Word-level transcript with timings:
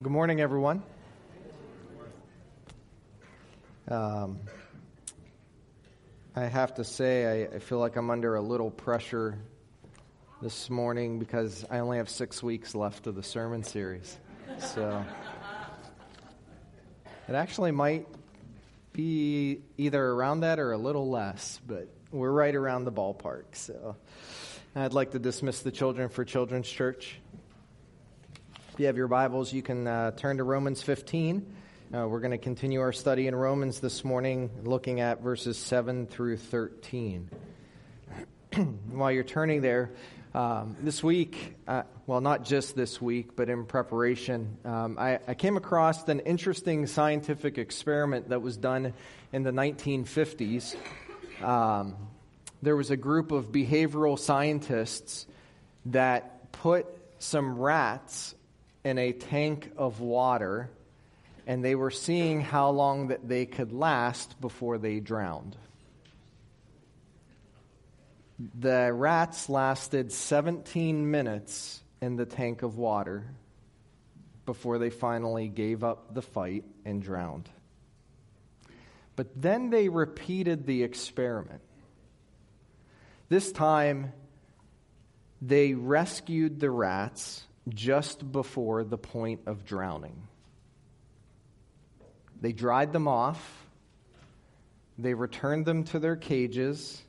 Good 0.00 0.12
morning, 0.12 0.40
everyone. 0.40 0.84
Um, 3.88 4.38
I 6.36 6.44
have 6.44 6.74
to 6.74 6.84
say, 6.84 7.48
I, 7.50 7.56
I, 7.56 7.58
feel 7.58 7.80
like 7.80 7.96
I'm 7.96 8.08
under 8.08 8.36
a 8.36 8.40
little 8.40 8.70
pressure 8.70 9.40
this 10.40 10.70
morning 10.70 11.18
because 11.18 11.64
I 11.68 11.80
only 11.80 11.96
have 11.96 12.08
six 12.08 12.44
weeks 12.44 12.76
left 12.76 13.08
of 13.08 13.16
the 13.16 13.24
sermon 13.24 13.64
series. 13.64 14.16
So 14.60 15.04
it 17.28 17.34
actually 17.34 17.72
might 17.72 18.06
be 18.92 19.62
either 19.78 20.10
around 20.10 20.40
that 20.42 20.60
or 20.60 20.70
a 20.70 20.78
little 20.78 21.10
less, 21.10 21.60
but 21.66 21.88
we're 22.12 22.30
right 22.30 22.54
around 22.54 22.84
the 22.84 22.92
ballpark. 22.92 23.46
So 23.50 23.96
I'd 24.76 24.92
like 24.92 25.10
to 25.10 25.18
dismiss 25.18 25.62
the 25.62 25.72
children 25.72 26.08
for 26.08 26.24
Children's 26.24 26.68
Church. 26.68 27.18
If 28.78 28.82
you 28.82 28.86
have 28.86 28.96
your 28.96 29.08
Bibles, 29.08 29.52
you 29.52 29.60
can 29.60 29.88
uh, 29.88 30.12
turn 30.12 30.36
to 30.36 30.44
Romans 30.44 30.84
15. 30.84 31.44
Uh, 31.92 32.06
we're 32.06 32.20
going 32.20 32.30
to 32.30 32.38
continue 32.38 32.80
our 32.80 32.92
study 32.92 33.26
in 33.26 33.34
Romans 33.34 33.80
this 33.80 34.04
morning, 34.04 34.50
looking 34.62 35.00
at 35.00 35.20
verses 35.20 35.58
7 35.58 36.06
through 36.06 36.36
13. 36.36 37.28
While 38.92 39.10
you're 39.10 39.24
turning 39.24 39.62
there, 39.62 39.90
um, 40.32 40.76
this 40.80 41.02
week, 41.02 41.56
uh, 41.66 41.82
well, 42.06 42.20
not 42.20 42.44
just 42.44 42.76
this 42.76 43.02
week, 43.02 43.34
but 43.34 43.48
in 43.48 43.66
preparation, 43.66 44.58
um, 44.64 44.96
I, 44.96 45.18
I, 45.26 45.34
came 45.34 45.56
across 45.56 46.06
an 46.06 46.20
interesting 46.20 46.86
scientific 46.86 47.58
experiment 47.58 48.28
that 48.28 48.42
was 48.42 48.56
done 48.56 48.94
in 49.32 49.42
the 49.42 49.50
1950s. 49.50 50.76
Um, 51.42 51.96
there 52.62 52.76
was 52.76 52.92
a 52.92 52.96
group 52.96 53.32
of 53.32 53.50
behavioral 53.50 54.16
scientists 54.16 55.26
that 55.86 56.52
put 56.52 56.86
some 57.18 57.58
rats 57.58 58.36
in 58.88 58.98
a 58.98 59.12
tank 59.12 59.70
of 59.76 60.00
water, 60.00 60.70
and 61.46 61.62
they 61.62 61.74
were 61.74 61.90
seeing 61.90 62.40
how 62.40 62.70
long 62.70 63.08
that 63.08 63.28
they 63.28 63.44
could 63.44 63.70
last 63.70 64.40
before 64.40 64.78
they 64.78 64.98
drowned. 64.98 65.54
The 68.58 68.90
rats 68.92 69.48
lasted 69.48 70.10
17 70.10 71.10
minutes 71.10 71.82
in 72.00 72.16
the 72.16 72.24
tank 72.24 72.62
of 72.62 72.78
water 72.78 73.26
before 74.46 74.78
they 74.78 74.90
finally 74.90 75.48
gave 75.48 75.84
up 75.84 76.14
the 76.14 76.22
fight 76.22 76.64
and 76.86 77.02
drowned. 77.02 77.48
But 79.16 79.28
then 79.36 79.68
they 79.68 79.90
repeated 79.90 80.66
the 80.66 80.82
experiment. 80.82 81.60
This 83.28 83.52
time, 83.52 84.12
they 85.42 85.74
rescued 85.74 86.60
the 86.60 86.70
rats 86.70 87.44
just 87.74 88.30
before 88.30 88.84
the 88.84 88.98
point 88.98 89.40
of 89.46 89.64
drowning. 89.64 90.28
They 92.40 92.52
dried 92.52 92.92
them 92.92 93.08
off, 93.08 93.66
they 94.96 95.14
returned 95.14 95.66
them 95.66 95.84
to 95.84 95.98
their 95.98 96.16
cages, 96.16 97.02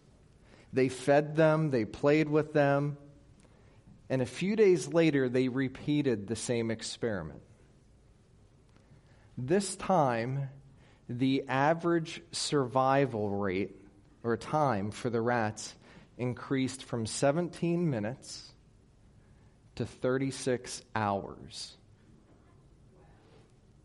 they 0.73 0.89
fed 0.89 1.35
them, 1.35 1.69
they 1.69 1.85
played 1.85 2.29
with 2.29 2.53
them, 2.53 2.97
and 4.09 4.21
a 4.21 4.25
few 4.25 4.55
days 4.55 4.87
later 4.87 5.29
they 5.29 5.47
repeated 5.47 6.27
the 6.27 6.35
same 6.35 6.71
experiment. 6.71 7.41
This 9.37 9.75
time, 9.75 10.49
the 11.07 11.45
average 11.47 12.21
survival 12.31 13.29
rate 13.29 13.75
or 14.23 14.35
time 14.35 14.91
for 14.91 15.09
the 15.09 15.21
rats 15.21 15.75
increased 16.17 16.83
from 16.83 17.05
17 17.05 17.89
minutes 17.89 18.48
to 19.79 19.85
36 19.85 20.81
hours. 20.93 21.77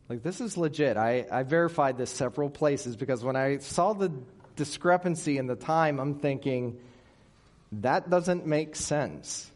Like, 0.08 0.24
this 0.24 0.40
is 0.40 0.56
legit. 0.56 0.96
I, 0.96 1.24
I 1.30 1.44
verified 1.44 1.98
this 1.98 2.10
several 2.10 2.50
places 2.50 2.96
because 2.96 3.22
when 3.22 3.36
I 3.36 3.58
saw 3.58 3.92
the 3.92 4.10
discrepancy 4.56 5.38
in 5.38 5.46
the 5.46 5.54
time, 5.54 6.00
I'm 6.00 6.16
thinking, 6.16 6.80
that 7.70 8.10
doesn't 8.10 8.44
make 8.44 8.74
sense. 8.74 9.48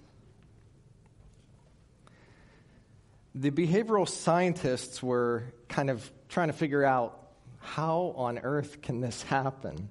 The 3.34 3.50
behavioral 3.50 4.09
scientists 4.09 5.03
were 5.03 5.43
kind 5.69 5.91
of 5.91 6.09
trying 6.28 6.50
to 6.50 6.54
figure 6.54 6.84
out 6.84 7.21
how 7.59 8.15
on 8.16 8.38
earth 8.38 8.81
can 8.81 9.00
this 9.00 9.25
happen? 9.25 9.88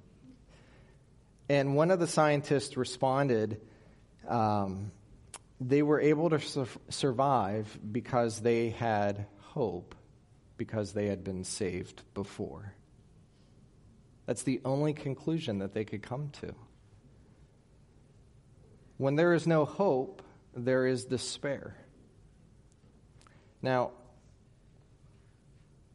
And 1.50 1.76
one 1.76 1.90
of 1.90 2.00
the 2.00 2.06
scientists 2.06 2.78
responded, 2.78 3.60
um, 4.26 4.92
they 5.60 5.82
were 5.82 6.00
able 6.00 6.30
to 6.30 6.40
su- 6.40 6.66
survive 6.88 7.78
because 7.90 8.40
they 8.40 8.70
had 8.70 9.26
hope, 9.40 9.94
because 10.56 10.92
they 10.92 11.06
had 11.06 11.24
been 11.24 11.44
saved 11.44 12.02
before. 12.14 12.74
That's 14.26 14.42
the 14.42 14.60
only 14.64 14.92
conclusion 14.92 15.58
that 15.58 15.72
they 15.72 15.84
could 15.84 16.02
come 16.02 16.30
to. 16.40 16.54
When 18.98 19.16
there 19.16 19.32
is 19.32 19.46
no 19.46 19.64
hope, 19.64 20.22
there 20.54 20.86
is 20.86 21.04
despair. 21.04 21.76
Now, 23.62 23.92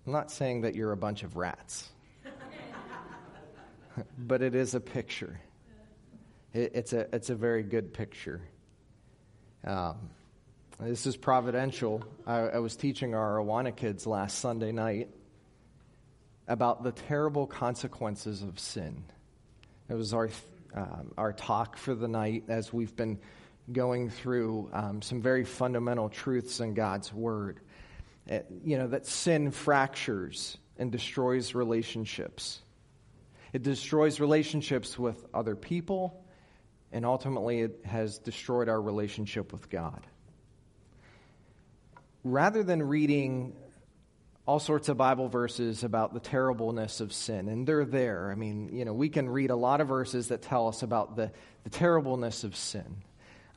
I'm 0.06 0.12
not 0.12 0.32
saying 0.32 0.62
that 0.62 0.76
you're 0.76 0.92
a 0.92 0.98
bunch 0.98 1.24
of 1.24 1.38
rats, 1.38 1.90
but 4.18 4.42
it 4.42 4.56
is 4.56 4.76
a 4.76 4.80
picture. 4.80 5.40
It, 6.54 6.72
it's, 6.76 6.94
a, 6.94 7.08
it's 7.16 7.30
a 7.30 7.36
very 7.36 7.64
good 7.64 7.94
picture. 7.94 8.42
Um, 9.66 10.10
this 10.80 11.06
is 11.06 11.16
providential. 11.16 12.04
I, 12.28 12.40
I, 12.40 12.60
was 12.60 12.76
teaching 12.76 13.16
our 13.16 13.38
Awana 13.38 13.74
kids 13.74 14.06
last 14.06 14.40
Sunday 14.40 14.74
night 14.74 15.10
about 16.50 16.84
the 16.84 16.92
terrible 16.92 17.48
consequences 17.48 18.42
of 18.42 18.60
sin. 18.60 19.06
It 19.90 19.94
was 19.94 20.14
our, 20.14 20.30
um, 20.74 21.14
our 21.18 21.32
talk 21.32 21.78
for 21.78 21.96
the 21.96 22.10
night 22.10 22.44
as 22.50 22.74
we've 22.74 22.94
been 22.94 23.20
going 23.72 24.10
through 24.10 24.70
um, 24.74 25.02
some 25.02 25.22
very 25.22 25.46
fundamental 25.46 26.10
truths 26.10 26.60
in 26.60 26.74
God's 26.74 27.14
Word. 27.14 27.62
It, 28.28 28.46
uh, 28.50 28.54
you 28.66 28.78
know, 28.78 28.88
that 28.88 29.06
sin 29.06 29.52
fractures 29.52 30.58
and 30.78 30.92
destroys 30.92 31.56
relationships. 31.56 32.62
It 33.54 33.64
destroys 33.64 34.20
relationships 34.20 35.00
with 35.00 35.26
other 35.34 35.56
people 35.56 36.23
and 36.94 37.06
ultimately 37.06 37.62
it 37.62 37.82
has 37.84 38.20
destroyed 38.20 38.70
our 38.70 38.82
relationship 38.82 39.52
with 39.52 39.70
God. 39.70 40.06
Rather 42.24 42.64
than 42.64 42.82
reading 42.82 43.54
all 44.46 44.60
sorts 44.60 44.90
of 44.90 44.98
Bible 44.98 45.28
verses 45.28 45.84
about 45.84 46.14
the 46.14 46.20
terribleness 46.20 47.00
of 47.00 47.12
sin, 47.14 47.48
and 47.48 47.66
they're 47.66 47.86
there. 47.86 48.30
I 48.32 48.36
mean, 48.36 48.70
you 48.74 48.86
know, 48.86 48.94
we 48.94 49.10
can 49.10 49.30
read 49.30 49.50
a 49.50 49.56
lot 49.56 49.82
of 49.82 49.88
verses 49.88 50.28
that 50.28 50.42
tell 50.42 50.68
us 50.68 50.84
about 50.84 51.16
the, 51.16 51.32
the 51.64 51.70
terribleness 51.70 52.44
of 52.44 52.56
sin. 52.56 53.04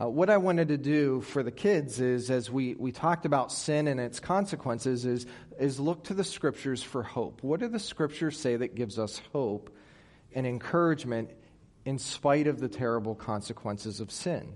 Uh, 0.01 0.09
what 0.09 0.31
I 0.31 0.37
wanted 0.37 0.69
to 0.69 0.79
do 0.79 1.23
for 1.23 1.43
the 1.43 1.51
kids 1.51 2.01
is, 2.01 2.31
as 2.31 2.51
we, 2.51 2.75
we 2.75 2.93
talked 2.93 3.27
about 3.27 3.51
sin 3.51 3.89
and 3.89 3.99
its 3.99 4.21
consequences, 4.21 5.05
is, 5.07 5.27
is 5.59 5.81
look 5.81 6.05
to 6.05 6.15
the 6.15 6.23
scriptures 6.23 6.83
for 6.83 7.03
hope. 7.03 7.43
What 7.43 7.61
do 7.61 7.69
the 7.69 7.79
scriptures 7.79 8.39
say 8.39 8.57
that 8.57 8.75
gives 8.75 8.99
us 8.99 9.21
hope 9.33 9.75
and 10.35 10.47
encouragement 10.47 11.31
in 11.87 11.99
spite 11.99 12.49
of 12.49 12.61
the 12.61 12.69
terrible 12.69 13.15
consequences 13.15 14.01
of 14.01 14.11
sin. 14.11 14.53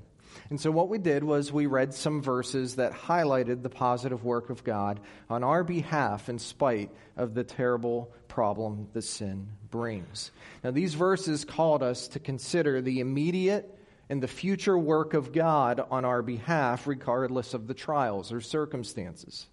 And 0.50 0.60
so, 0.60 0.70
what 0.70 0.88
we 0.88 0.98
did 0.98 1.24
was 1.24 1.52
we 1.52 1.66
read 1.66 1.94
some 1.94 2.22
verses 2.22 2.76
that 2.76 2.92
highlighted 2.92 3.62
the 3.62 3.70
positive 3.70 4.24
work 4.24 4.50
of 4.50 4.64
God 4.64 5.00
on 5.28 5.42
our 5.42 5.64
behalf 5.64 6.28
in 6.28 6.38
spite 6.38 6.90
of 7.16 7.34
the 7.34 7.44
terrible 7.44 8.12
problem 8.28 8.88
that 8.92 9.02
sin 9.02 9.48
brings. 9.70 10.30
Now, 10.62 10.72
these 10.72 10.94
verses 10.94 11.44
called 11.44 11.82
us 11.82 12.08
to 12.08 12.20
consider 12.20 12.80
the 12.80 13.00
immediate 13.00 13.76
and 14.08 14.20
the 14.20 14.28
future 14.28 14.76
work 14.76 15.14
of 15.14 15.32
God 15.32 15.80
on 15.90 16.04
our 16.04 16.22
behalf, 16.22 16.86
regardless 16.86 17.54
of 17.54 17.68
the 17.68 17.74
trials 17.74 18.32
or 18.32 18.40
circumstances. 18.40 19.46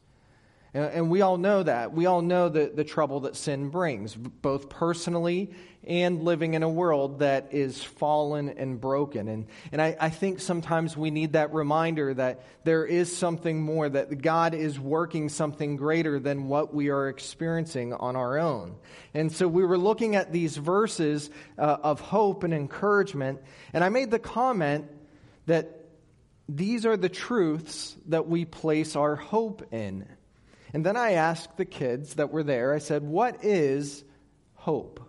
And 0.77 1.09
we 1.09 1.21
all 1.21 1.37
know 1.37 1.63
that. 1.63 1.93
We 1.93 2.05
all 2.05 2.21
know 2.21 2.49
the, 2.49 2.71
the 2.73 2.83
trouble 2.83 3.21
that 3.21 3.35
sin 3.35 3.69
brings, 3.69 4.15
both 4.15 4.69
personally 4.69 5.51
and 5.87 6.23
living 6.23 6.53
in 6.53 6.63
a 6.63 6.69
world 6.69 7.19
that 7.19 7.47
is 7.51 7.81
fallen 7.81 8.49
and 8.49 8.79
broken. 8.79 9.29
And, 9.29 9.47
and 9.71 9.81
I, 9.81 9.95
I 9.99 10.09
think 10.09 10.41
sometimes 10.41 10.97
we 10.97 11.11
need 11.11 11.33
that 11.33 11.53
reminder 11.53 12.13
that 12.13 12.43
there 12.65 12.85
is 12.85 13.15
something 13.15 13.61
more, 13.61 13.87
that 13.87 14.21
God 14.21 14.53
is 14.53 14.77
working 14.77 15.29
something 15.29 15.77
greater 15.77 16.19
than 16.19 16.49
what 16.49 16.73
we 16.73 16.89
are 16.89 17.07
experiencing 17.07 17.93
on 17.93 18.17
our 18.17 18.37
own. 18.37 18.75
And 19.13 19.31
so 19.31 19.47
we 19.47 19.63
were 19.63 19.77
looking 19.77 20.15
at 20.17 20.33
these 20.33 20.57
verses 20.57 21.29
uh, 21.57 21.77
of 21.81 22.01
hope 22.01 22.43
and 22.43 22.53
encouragement, 22.53 23.39
and 23.71 23.83
I 23.83 23.89
made 23.89 24.11
the 24.11 24.19
comment 24.19 24.91
that 25.45 25.85
these 26.49 26.85
are 26.85 26.97
the 26.97 27.09
truths 27.09 27.95
that 28.07 28.27
we 28.27 28.43
place 28.45 28.95
our 28.95 29.15
hope 29.15 29.73
in. 29.73 30.05
And 30.73 30.85
then 30.85 30.97
I 30.97 31.13
asked 31.13 31.57
the 31.57 31.65
kids 31.65 32.15
that 32.15 32.31
were 32.31 32.43
there, 32.43 32.73
I 32.73 32.79
said, 32.79 33.03
What 33.03 33.43
is 33.43 34.03
hope? 34.53 34.99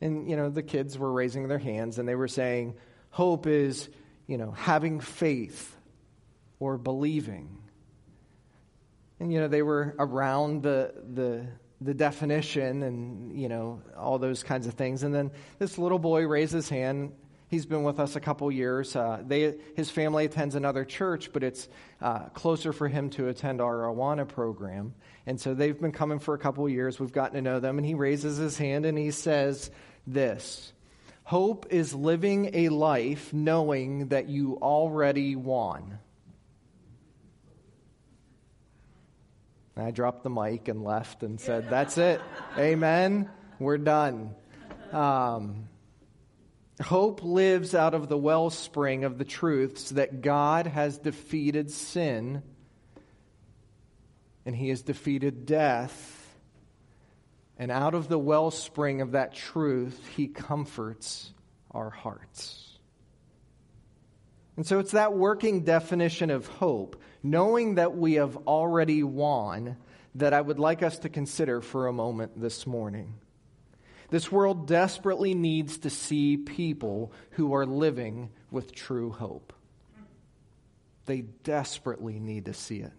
And, 0.00 0.28
you 0.28 0.36
know, 0.36 0.48
the 0.48 0.62
kids 0.62 0.98
were 0.98 1.12
raising 1.12 1.48
their 1.48 1.58
hands 1.58 1.98
and 1.98 2.08
they 2.08 2.14
were 2.14 2.28
saying, 2.28 2.74
hope 3.10 3.46
is, 3.46 3.88
you 4.26 4.38
know, 4.38 4.52
having 4.52 5.00
faith 5.00 5.76
or 6.58 6.78
believing. 6.78 7.58
And, 9.18 9.32
you 9.32 9.40
know, 9.40 9.48
they 9.48 9.62
were 9.62 9.94
around 9.98 10.62
the, 10.62 10.94
the, 11.12 11.46
the 11.80 11.92
definition 11.92 12.82
and, 12.82 13.38
you 13.38 13.48
know, 13.48 13.82
all 13.96 14.18
those 14.18 14.42
kinds 14.42 14.66
of 14.66 14.74
things. 14.74 15.02
And 15.02 15.14
then 15.14 15.30
this 15.58 15.76
little 15.76 15.98
boy 15.98 16.26
raised 16.26 16.52
his 16.52 16.68
hand. 16.68 17.12
He's 17.50 17.66
been 17.66 17.82
with 17.82 17.98
us 17.98 18.14
a 18.14 18.20
couple 18.20 18.50
years. 18.52 18.94
Uh, 18.94 19.24
they, 19.26 19.56
his 19.74 19.90
family 19.90 20.24
attends 20.24 20.54
another 20.54 20.84
church, 20.84 21.32
but 21.32 21.42
it's 21.42 21.68
uh, 22.00 22.28
closer 22.28 22.72
for 22.72 22.86
him 22.86 23.10
to 23.10 23.26
attend 23.26 23.60
our 23.60 23.78
Awana 23.78 24.26
program. 24.26 24.94
And 25.26 25.40
so 25.40 25.52
they've 25.52 25.78
been 25.78 25.90
coming 25.90 26.20
for 26.20 26.34
a 26.34 26.38
couple 26.38 26.68
years. 26.68 27.00
We've 27.00 27.12
gotten 27.12 27.34
to 27.34 27.42
know 27.42 27.58
them. 27.58 27.76
And 27.76 27.84
he 27.84 27.94
raises 27.94 28.36
his 28.36 28.56
hand 28.56 28.86
and 28.86 28.96
he 28.96 29.10
says 29.10 29.72
this 30.06 30.72
Hope 31.24 31.66
is 31.70 31.92
living 31.92 32.50
a 32.54 32.68
life 32.68 33.32
knowing 33.32 34.08
that 34.08 34.28
you 34.28 34.56
already 34.62 35.34
won. 35.34 35.98
I 39.76 39.90
dropped 39.90 40.22
the 40.22 40.30
mic 40.30 40.68
and 40.68 40.84
left 40.84 41.24
and 41.24 41.40
said, 41.40 41.68
That's 41.68 41.98
it. 41.98 42.20
Amen. 42.56 43.28
We're 43.58 43.78
done. 43.78 44.36
Um, 44.92 45.68
hope 46.80 47.22
lives 47.22 47.74
out 47.74 47.94
of 47.94 48.08
the 48.08 48.18
wellspring 48.18 49.04
of 49.04 49.18
the 49.18 49.24
truths 49.24 49.90
that 49.90 50.20
God 50.22 50.66
has 50.66 50.98
defeated 50.98 51.70
sin 51.70 52.42
and 54.46 54.56
he 54.56 54.70
has 54.70 54.82
defeated 54.82 55.46
death. 55.46 56.16
And 57.58 57.70
out 57.70 57.94
of 57.94 58.08
the 58.08 58.18
wellspring 58.18 59.00
of 59.00 59.12
that 59.12 59.34
truth, 59.34 60.00
he 60.16 60.28
comforts 60.28 61.32
our 61.70 61.90
hearts. 61.90 62.78
And 64.56 64.66
so 64.66 64.78
it's 64.78 64.92
that 64.92 65.12
working 65.12 65.62
definition 65.62 66.30
of 66.30 66.46
hope, 66.46 67.00
knowing 67.22 67.76
that 67.76 67.96
we 67.96 68.14
have 68.14 68.36
already 68.38 69.02
won, 69.02 69.76
that 70.16 70.32
I 70.32 70.40
would 70.40 70.58
like 70.58 70.82
us 70.82 70.98
to 71.00 71.08
consider 71.08 71.60
for 71.60 71.86
a 71.86 71.92
moment 71.92 72.40
this 72.40 72.66
morning. 72.66 73.14
This 74.10 74.30
world 74.30 74.66
desperately 74.66 75.34
needs 75.34 75.78
to 75.78 75.90
see 75.90 76.36
people 76.36 77.12
who 77.32 77.54
are 77.54 77.64
living 77.64 78.30
with 78.50 78.74
true 78.74 79.10
hope. 79.10 79.52
They 81.06 81.22
desperately 81.22 82.18
need 82.18 82.46
to 82.46 82.54
see 82.54 82.80
it. 82.80 82.92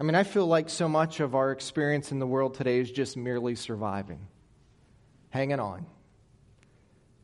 I 0.00 0.04
mean, 0.04 0.14
I 0.14 0.22
feel 0.22 0.46
like 0.46 0.68
so 0.68 0.88
much 0.88 1.20
of 1.20 1.34
our 1.34 1.50
experience 1.50 2.12
in 2.12 2.18
the 2.18 2.26
world 2.26 2.54
today 2.54 2.78
is 2.78 2.90
just 2.90 3.16
merely 3.16 3.54
surviving, 3.54 4.26
hanging 5.30 5.58
on, 5.58 5.86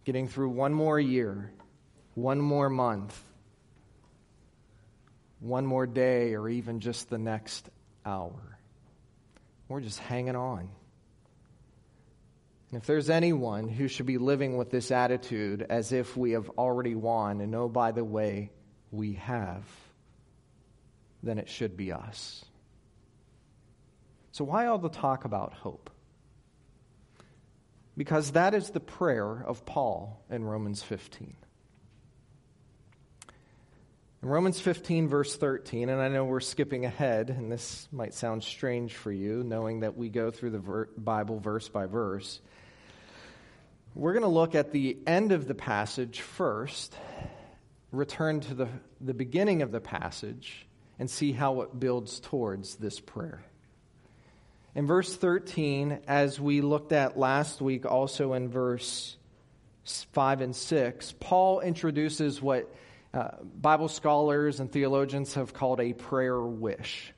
getting 0.04 0.26
through 0.26 0.50
one 0.50 0.72
more 0.72 0.98
year, 0.98 1.52
one 2.14 2.40
more 2.40 2.68
month, 2.68 3.20
one 5.38 5.66
more 5.66 5.86
day, 5.86 6.34
or 6.34 6.48
even 6.48 6.80
just 6.80 7.10
the 7.10 7.18
next 7.18 7.68
hour. 8.04 8.58
We're 9.68 9.80
just 9.80 10.00
hanging 10.00 10.36
on. 10.36 10.68
And 12.70 12.80
if 12.80 12.86
there's 12.86 13.10
anyone 13.10 13.68
who 13.68 13.88
should 13.88 14.06
be 14.06 14.18
living 14.18 14.56
with 14.56 14.70
this 14.70 14.90
attitude 14.90 15.64
as 15.68 15.92
if 15.92 16.16
we 16.16 16.32
have 16.32 16.48
already 16.50 16.94
won, 16.94 17.40
and 17.40 17.54
oh, 17.54 17.68
by 17.68 17.92
the 17.92 18.04
way, 18.04 18.50
we 18.90 19.14
have, 19.14 19.64
then 21.22 21.38
it 21.38 21.48
should 21.48 21.76
be 21.76 21.92
us. 21.92 22.44
So, 24.32 24.44
why 24.44 24.66
all 24.66 24.78
the 24.78 24.88
talk 24.88 25.24
about 25.24 25.52
hope? 25.52 25.90
Because 27.96 28.32
that 28.32 28.54
is 28.54 28.70
the 28.70 28.80
prayer 28.80 29.44
of 29.46 29.64
Paul 29.64 30.24
in 30.28 30.44
Romans 30.44 30.82
15. 30.82 31.36
In 34.24 34.30
Romans 34.30 34.58
15, 34.58 35.06
verse 35.08 35.36
13, 35.36 35.90
and 35.90 36.00
I 36.00 36.08
know 36.08 36.24
we're 36.24 36.40
skipping 36.40 36.86
ahead, 36.86 37.28
and 37.28 37.52
this 37.52 37.86
might 37.92 38.14
sound 38.14 38.42
strange 38.42 38.94
for 38.94 39.12
you, 39.12 39.44
knowing 39.44 39.80
that 39.80 39.98
we 39.98 40.08
go 40.08 40.30
through 40.30 40.48
the 40.52 40.58
ver- 40.60 40.88
Bible 40.96 41.40
verse 41.40 41.68
by 41.68 41.84
verse. 41.84 42.40
We're 43.94 44.14
going 44.14 44.22
to 44.22 44.30
look 44.30 44.54
at 44.54 44.72
the 44.72 44.96
end 45.06 45.32
of 45.32 45.46
the 45.46 45.54
passage 45.54 46.22
first, 46.22 46.96
return 47.92 48.40
to 48.40 48.54
the, 48.54 48.68
the 48.98 49.12
beginning 49.12 49.60
of 49.60 49.72
the 49.72 49.80
passage, 49.80 50.66
and 50.98 51.10
see 51.10 51.32
how 51.32 51.60
it 51.60 51.78
builds 51.78 52.18
towards 52.18 52.76
this 52.76 53.00
prayer. 53.00 53.44
In 54.74 54.86
verse 54.86 55.14
13, 55.14 55.98
as 56.08 56.40
we 56.40 56.62
looked 56.62 56.92
at 56.92 57.18
last 57.18 57.60
week, 57.60 57.84
also 57.84 58.32
in 58.32 58.48
verse 58.48 59.18
5 59.84 60.40
and 60.40 60.56
6, 60.56 61.14
Paul 61.20 61.60
introduces 61.60 62.40
what 62.40 62.74
uh, 63.14 63.28
Bible 63.42 63.88
scholars 63.88 64.58
and 64.58 64.70
theologians 64.70 65.34
have 65.34 65.54
called 65.54 65.80
a 65.80 65.92
prayer 65.92 66.40
wish. 66.40 67.12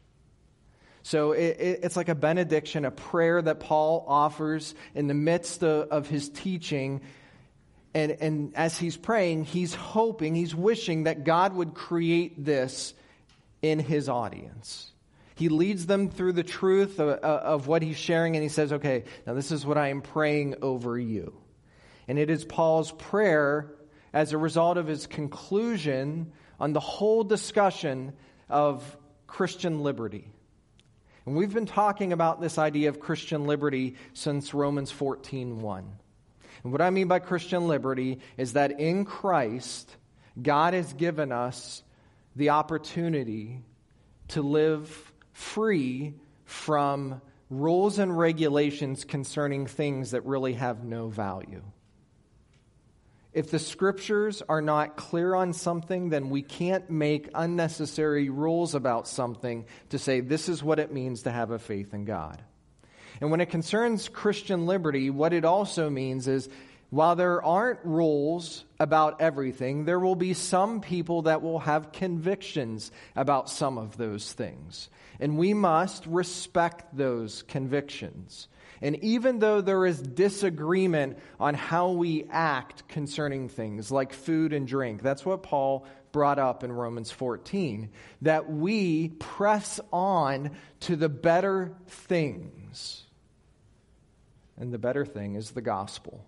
So 1.02 1.32
it, 1.32 1.56
it, 1.58 1.80
it's 1.84 1.96
like 1.96 2.08
a 2.08 2.14
benediction, 2.14 2.84
a 2.84 2.90
prayer 2.90 3.40
that 3.40 3.60
Paul 3.60 4.04
offers 4.06 4.74
in 4.94 5.06
the 5.06 5.14
midst 5.14 5.62
of, 5.62 5.88
of 5.90 6.08
his 6.08 6.28
teaching. 6.28 7.00
And, 7.94 8.12
and 8.20 8.52
as 8.56 8.76
he's 8.76 8.96
praying, 8.96 9.44
he's 9.44 9.74
hoping, 9.74 10.34
he's 10.34 10.54
wishing 10.54 11.04
that 11.04 11.24
God 11.24 11.54
would 11.54 11.74
create 11.74 12.44
this 12.44 12.92
in 13.62 13.78
his 13.78 14.08
audience. 14.08 14.90
He 15.36 15.48
leads 15.48 15.86
them 15.86 16.10
through 16.10 16.32
the 16.32 16.42
truth 16.42 16.98
of, 16.98 17.08
of, 17.08 17.66
what 17.66 17.82
he's 17.82 17.96
sharing, 17.96 18.36
and 18.36 18.42
he 18.42 18.48
says, 18.48 18.72
Okay, 18.72 19.04
now 19.26 19.34
this 19.34 19.52
is 19.52 19.64
what 19.64 19.78
I 19.78 19.88
am 19.88 20.02
praying 20.02 20.56
over 20.62 20.98
you. 20.98 21.34
And 22.08 22.18
it 22.18 22.30
is 22.30 22.44
Paul's 22.44 22.92
prayer 22.92 23.70
as 24.16 24.32
a 24.32 24.38
result 24.38 24.78
of 24.78 24.86
his 24.86 25.06
conclusion 25.06 26.32
on 26.58 26.72
the 26.72 26.80
whole 26.80 27.22
discussion 27.22 28.14
of 28.48 28.96
Christian 29.26 29.82
liberty. 29.82 30.32
And 31.26 31.36
we've 31.36 31.52
been 31.52 31.66
talking 31.66 32.14
about 32.14 32.40
this 32.40 32.56
idea 32.56 32.88
of 32.88 32.98
Christian 32.98 33.44
liberty 33.44 33.96
since 34.14 34.54
Romans 34.54 34.90
14:1. 34.90 35.98
And 36.64 36.72
what 36.72 36.80
I 36.80 36.88
mean 36.88 37.08
by 37.08 37.18
Christian 37.18 37.68
liberty 37.68 38.20
is 38.38 38.54
that 38.54 38.80
in 38.80 39.04
Christ, 39.04 39.94
God 40.40 40.72
has 40.72 40.94
given 40.94 41.30
us 41.30 41.82
the 42.34 42.48
opportunity 42.48 43.60
to 44.28 44.40
live 44.40 45.12
free 45.32 46.14
from 46.46 47.20
rules 47.50 47.98
and 47.98 48.16
regulations 48.16 49.04
concerning 49.04 49.66
things 49.66 50.12
that 50.12 50.24
really 50.24 50.54
have 50.54 50.84
no 50.84 51.08
value. 51.08 51.62
If 53.36 53.50
the 53.50 53.58
scriptures 53.58 54.42
are 54.48 54.62
not 54.62 54.96
clear 54.96 55.34
on 55.34 55.52
something, 55.52 56.08
then 56.08 56.30
we 56.30 56.40
can't 56.40 56.88
make 56.88 57.28
unnecessary 57.34 58.30
rules 58.30 58.74
about 58.74 59.06
something 59.06 59.66
to 59.90 59.98
say 59.98 60.20
this 60.20 60.48
is 60.48 60.62
what 60.62 60.78
it 60.78 60.90
means 60.90 61.24
to 61.24 61.30
have 61.30 61.50
a 61.50 61.58
faith 61.58 61.92
in 61.92 62.06
God. 62.06 62.40
And 63.20 63.30
when 63.30 63.42
it 63.42 63.50
concerns 63.50 64.08
Christian 64.08 64.64
liberty, 64.64 65.10
what 65.10 65.34
it 65.34 65.44
also 65.44 65.90
means 65.90 66.28
is 66.28 66.48
while 66.88 67.14
there 67.14 67.44
aren't 67.44 67.84
rules 67.84 68.64
about 68.80 69.20
everything, 69.20 69.84
there 69.84 70.00
will 70.00 70.16
be 70.16 70.32
some 70.32 70.80
people 70.80 71.22
that 71.22 71.42
will 71.42 71.58
have 71.58 71.92
convictions 71.92 72.90
about 73.14 73.50
some 73.50 73.76
of 73.76 73.98
those 73.98 74.32
things. 74.32 74.88
And 75.20 75.36
we 75.36 75.52
must 75.52 76.06
respect 76.06 76.96
those 76.96 77.42
convictions. 77.42 78.48
And 78.80 79.02
even 79.02 79.38
though 79.38 79.60
there 79.60 79.86
is 79.86 80.00
disagreement 80.00 81.18
on 81.40 81.54
how 81.54 81.90
we 81.92 82.26
act 82.30 82.88
concerning 82.88 83.48
things 83.48 83.90
like 83.90 84.12
food 84.12 84.52
and 84.52 84.66
drink, 84.66 85.02
that's 85.02 85.24
what 85.24 85.42
Paul 85.42 85.86
brought 86.12 86.38
up 86.38 86.64
in 86.64 86.72
Romans 86.72 87.10
14, 87.10 87.90
that 88.22 88.50
we 88.50 89.08
press 89.08 89.80
on 89.92 90.52
to 90.80 90.96
the 90.96 91.08
better 91.08 91.72
things. 91.88 93.02
And 94.56 94.72
the 94.72 94.78
better 94.78 95.04
thing 95.04 95.34
is 95.34 95.50
the 95.50 95.60
gospel. 95.60 96.24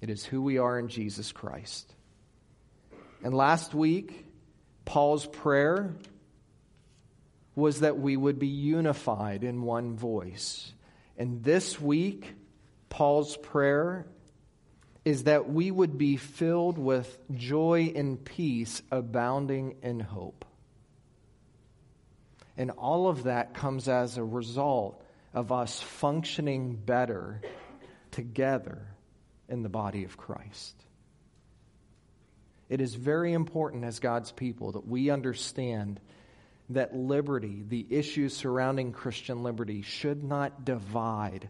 It 0.00 0.10
is 0.10 0.24
who 0.24 0.42
we 0.42 0.58
are 0.58 0.78
in 0.78 0.88
Jesus 0.88 1.32
Christ. 1.32 1.92
And 3.24 3.34
last 3.34 3.74
week, 3.74 4.26
Paul's 4.84 5.26
prayer 5.26 5.94
was 7.56 7.80
that 7.80 7.98
we 7.98 8.16
would 8.16 8.38
be 8.38 8.48
unified 8.48 9.44
in 9.44 9.62
one 9.62 9.96
voice. 9.96 10.73
And 11.16 11.42
this 11.42 11.80
week, 11.80 12.34
Paul's 12.88 13.36
prayer 13.36 14.06
is 15.04 15.24
that 15.24 15.48
we 15.50 15.70
would 15.70 15.98
be 15.98 16.16
filled 16.16 16.78
with 16.78 17.18
joy 17.32 17.92
and 17.94 18.24
peace, 18.24 18.82
abounding 18.90 19.76
in 19.82 20.00
hope. 20.00 20.44
And 22.56 22.70
all 22.70 23.08
of 23.08 23.24
that 23.24 23.54
comes 23.54 23.88
as 23.88 24.16
a 24.16 24.24
result 24.24 25.02
of 25.34 25.52
us 25.52 25.80
functioning 25.80 26.76
better 26.76 27.40
together 28.12 28.86
in 29.48 29.62
the 29.62 29.68
body 29.68 30.04
of 30.04 30.16
Christ. 30.16 30.74
It 32.68 32.80
is 32.80 32.94
very 32.94 33.32
important 33.32 33.84
as 33.84 33.98
God's 33.98 34.32
people 34.32 34.72
that 34.72 34.86
we 34.86 35.10
understand 35.10 36.00
that 36.70 36.96
liberty, 36.96 37.62
the 37.68 37.86
issues 37.90 38.36
surrounding 38.36 38.92
Christian 38.92 39.42
liberty, 39.42 39.82
should 39.82 40.24
not 40.24 40.64
divide, 40.64 41.48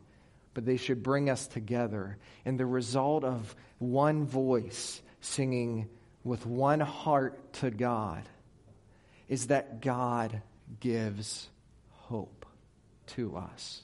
but 0.55 0.65
they 0.65 0.77
should 0.77 1.03
bring 1.03 1.31
us 1.31 1.47
together. 1.47 2.19
And 2.45 2.59
the 2.59 2.67
result 2.67 3.25
of 3.25 3.55
one 3.79 4.27
voice 4.27 5.01
singing 5.21 5.89
with 6.25 6.47
one 6.47 6.81
heart 6.81 7.53
to 7.55 7.71
God 7.71 8.29
is 9.29 9.49
that 9.49 9.81
God 9.81 10.43
gives 10.81 11.49
hope 11.91 12.47
to 13.07 13.37
us. 13.37 13.83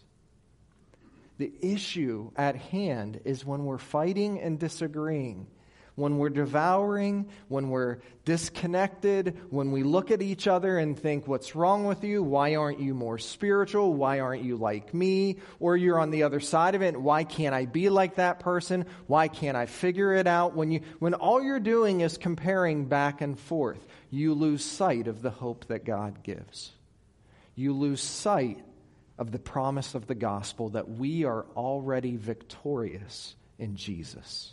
The 1.39 1.53
issue 1.63 2.31
at 2.37 2.57
hand 2.57 3.21
is 3.25 3.47
when 3.47 3.65
we're 3.65 3.79
fighting 3.79 4.41
and 4.41 4.59
disagreeing 4.59 5.47
when 5.95 6.19
we're 6.19 6.31
devouring, 6.31 7.29
when 7.49 7.71
we're 7.71 7.99
disconnected, 8.25 9.39
when 9.51 9.73
we 9.73 9.83
look 9.83 10.11
at 10.11 10.23
each 10.23 10.47
other 10.47 10.79
and 10.79 10.99
think, 10.99 11.27
What's 11.27 11.55
wrong 11.55 11.85
with 11.85 12.05
you? 12.05 12.23
Why 12.23 12.57
aren't 12.57 12.81
you 12.81 12.95
more 12.95 13.19
spiritual? 13.19 13.95
Why 13.95 14.21
aren't 14.21 14.43
you 14.45 14.57
like 14.57 14.95
me? 14.95 15.39
Or 15.59 15.77
you're 15.77 16.01
on 16.01 16.11
the 16.11 16.23
other 16.23 16.41
side 16.41 16.75
of 16.75 16.83
it. 16.83 17.01
Why 17.01 17.25
can't 17.25 17.55
I 17.55 17.67
be 17.67 17.89
like 17.89 18.17
that 18.17 18.41
person? 18.41 18.87
Why 19.07 19.29
can't 19.29 19.57
I 19.57 19.67
figure 19.67 20.15
it 20.15 20.27
out? 20.27 20.55
When, 20.55 20.71
you, 20.71 20.81
when 20.99 21.15
all 21.15 21.43
you're 21.43 21.61
doing 21.61 22.01
is 22.01 22.19
comparing 22.19 22.87
back 22.87 23.21
and 23.21 23.39
forth, 23.39 23.85
you 24.11 24.35
lose 24.35 24.65
sight 24.65 25.07
of 25.07 25.23
the 25.23 25.31
hope 25.31 25.67
that 25.67 25.85
God 25.85 26.23
gives. 26.23 26.73
You 27.55 27.75
lose 27.75 28.01
sight 28.01 28.59
of 29.19 29.33
the 29.33 29.39
promise 29.39 29.95
of 29.95 30.07
the 30.07 30.15
gospel 30.15 30.71
that 30.71 30.89
we 30.89 31.25
are 31.25 31.45
already 31.55 32.17
victorious 32.17 33.35
in 33.59 33.77
Jesus. 33.77 34.53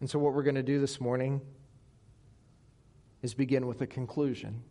And 0.00 0.10
so, 0.10 0.18
what 0.18 0.34
we're 0.34 0.42
going 0.42 0.56
to 0.56 0.62
do 0.62 0.78
this 0.78 1.00
morning 1.00 1.40
is 3.22 3.34
begin 3.34 3.66
with 3.66 3.80
a 3.80 3.86
conclusion 3.86 4.62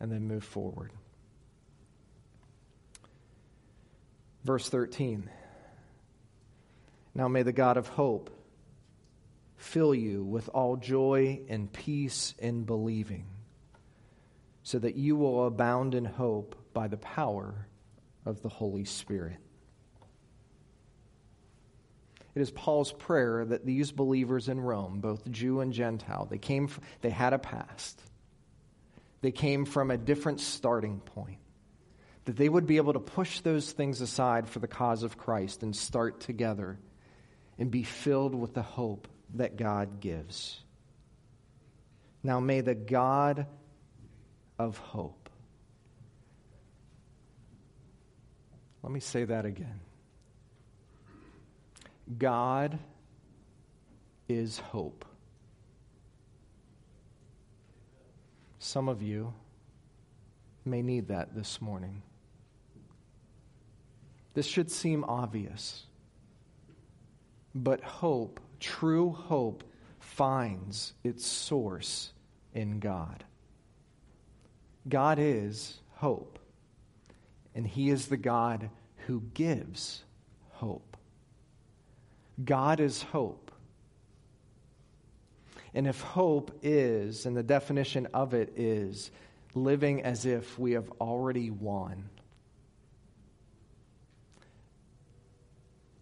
and 0.00 0.10
then 0.10 0.26
move 0.26 0.44
forward. 0.44 0.92
Verse 4.44 4.68
13. 4.68 5.28
Now 7.14 7.28
may 7.28 7.42
the 7.42 7.52
God 7.52 7.76
of 7.76 7.88
hope 7.88 8.30
fill 9.56 9.94
you 9.94 10.22
with 10.22 10.48
all 10.50 10.76
joy 10.76 11.40
and 11.48 11.72
peace 11.72 12.34
in 12.38 12.64
believing, 12.64 13.26
so 14.62 14.78
that 14.78 14.94
you 14.94 15.16
will 15.16 15.46
abound 15.46 15.94
in 15.94 16.04
hope 16.04 16.54
by 16.72 16.88
the 16.88 16.96
power 16.96 17.66
of 18.24 18.42
the 18.42 18.48
Holy 18.48 18.84
Spirit. 18.84 19.38
It 22.38 22.42
is 22.42 22.50
Paul's 22.52 22.92
prayer 22.92 23.44
that 23.46 23.66
these 23.66 23.90
believers 23.90 24.48
in 24.48 24.60
Rome, 24.60 25.00
both 25.00 25.28
Jew 25.28 25.58
and 25.58 25.72
Gentile, 25.72 26.28
they 26.30 26.38
came 26.38 26.70
they 27.00 27.10
had 27.10 27.32
a 27.32 27.38
past. 27.38 28.00
They 29.22 29.32
came 29.32 29.64
from 29.64 29.90
a 29.90 29.96
different 29.96 30.38
starting 30.38 31.00
point. 31.00 31.40
That 32.26 32.36
they 32.36 32.48
would 32.48 32.64
be 32.64 32.76
able 32.76 32.92
to 32.92 33.00
push 33.00 33.40
those 33.40 33.72
things 33.72 34.00
aside 34.00 34.48
for 34.48 34.60
the 34.60 34.68
cause 34.68 35.02
of 35.02 35.18
Christ 35.18 35.64
and 35.64 35.74
start 35.74 36.20
together 36.20 36.78
and 37.58 37.72
be 37.72 37.82
filled 37.82 38.36
with 38.36 38.54
the 38.54 38.62
hope 38.62 39.08
that 39.34 39.56
God 39.56 39.98
gives. 39.98 40.60
Now 42.22 42.38
may 42.38 42.60
the 42.60 42.76
God 42.76 43.48
of 44.60 44.78
hope. 44.78 45.28
Let 48.84 48.92
me 48.92 49.00
say 49.00 49.24
that 49.24 49.44
again. 49.44 49.80
God 52.16 52.78
is 54.28 54.58
hope. 54.58 55.04
Some 58.58 58.88
of 58.88 59.02
you 59.02 59.32
may 60.64 60.82
need 60.82 61.08
that 61.08 61.34
this 61.34 61.60
morning. 61.60 62.02
This 64.34 64.46
should 64.46 64.70
seem 64.70 65.04
obvious, 65.04 65.84
but 67.54 67.82
hope, 67.82 68.40
true 68.60 69.10
hope, 69.10 69.64
finds 69.98 70.94
its 71.04 71.26
source 71.26 72.12
in 72.54 72.78
God. 72.78 73.24
God 74.88 75.18
is 75.18 75.78
hope, 75.94 76.38
and 77.54 77.66
He 77.66 77.90
is 77.90 78.06
the 78.06 78.16
God 78.16 78.70
who 79.06 79.22
gives 79.34 80.04
hope. 80.52 80.87
God 82.42 82.80
is 82.80 83.02
hope. 83.02 83.50
And 85.74 85.86
if 85.86 86.00
hope 86.00 86.58
is, 86.62 87.26
and 87.26 87.36
the 87.36 87.42
definition 87.42 88.06
of 88.14 88.34
it 88.34 88.54
is, 88.56 89.10
living 89.54 90.02
as 90.02 90.24
if 90.24 90.58
we 90.58 90.72
have 90.72 90.90
already 91.00 91.50
won, 91.50 92.08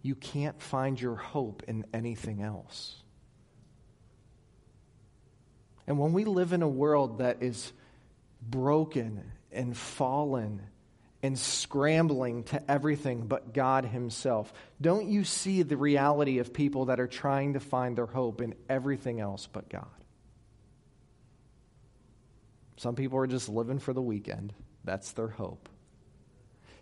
you 0.01 0.15
can't 0.15 0.61
find 0.61 0.99
your 0.99 1.15
hope 1.15 1.63
in 1.67 1.85
anything 1.93 2.41
else. 2.41 2.95
And 5.85 5.99
when 5.99 6.13
we 6.13 6.25
live 6.25 6.53
in 6.53 6.61
a 6.61 6.67
world 6.67 7.19
that 7.19 7.41
is 7.41 7.71
broken 8.41 9.31
and 9.51 9.75
fallen 9.75 10.61
and 11.23 11.37
scrambling 11.37 12.43
to 12.43 12.71
everything 12.71 13.25
but 13.27 13.53
God 13.53 13.85
Himself. 13.85 14.53
Don't 14.79 15.07
you 15.07 15.23
see 15.23 15.63
the 15.63 15.77
reality 15.77 16.39
of 16.39 16.53
people 16.53 16.85
that 16.85 16.99
are 16.99 17.07
trying 17.07 17.53
to 17.53 17.59
find 17.59 17.97
their 17.97 18.05
hope 18.05 18.41
in 18.41 18.55
everything 18.69 19.19
else 19.19 19.47
but 19.51 19.69
God? 19.69 19.85
Some 22.77 22.95
people 22.95 23.17
are 23.17 23.27
just 23.27 23.49
living 23.49 23.79
for 23.79 23.93
the 23.93 24.01
weekend. 24.01 24.53
That's 24.83 25.11
their 25.13 25.27
hope. 25.27 25.67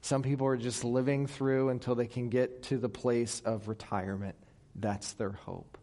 Some 0.01 0.21
people 0.21 0.45
are 0.47 0.57
just 0.57 0.83
living 0.83 1.25
through 1.25 1.69
until 1.69 1.95
they 1.95 2.05
can 2.05 2.29
get 2.29 2.63
to 2.63 2.77
the 2.77 2.89
place 2.89 3.41
of 3.45 3.67
retirement. 3.67 4.35
That's 4.75 5.13
their 5.13 5.31
hope. 5.31 5.77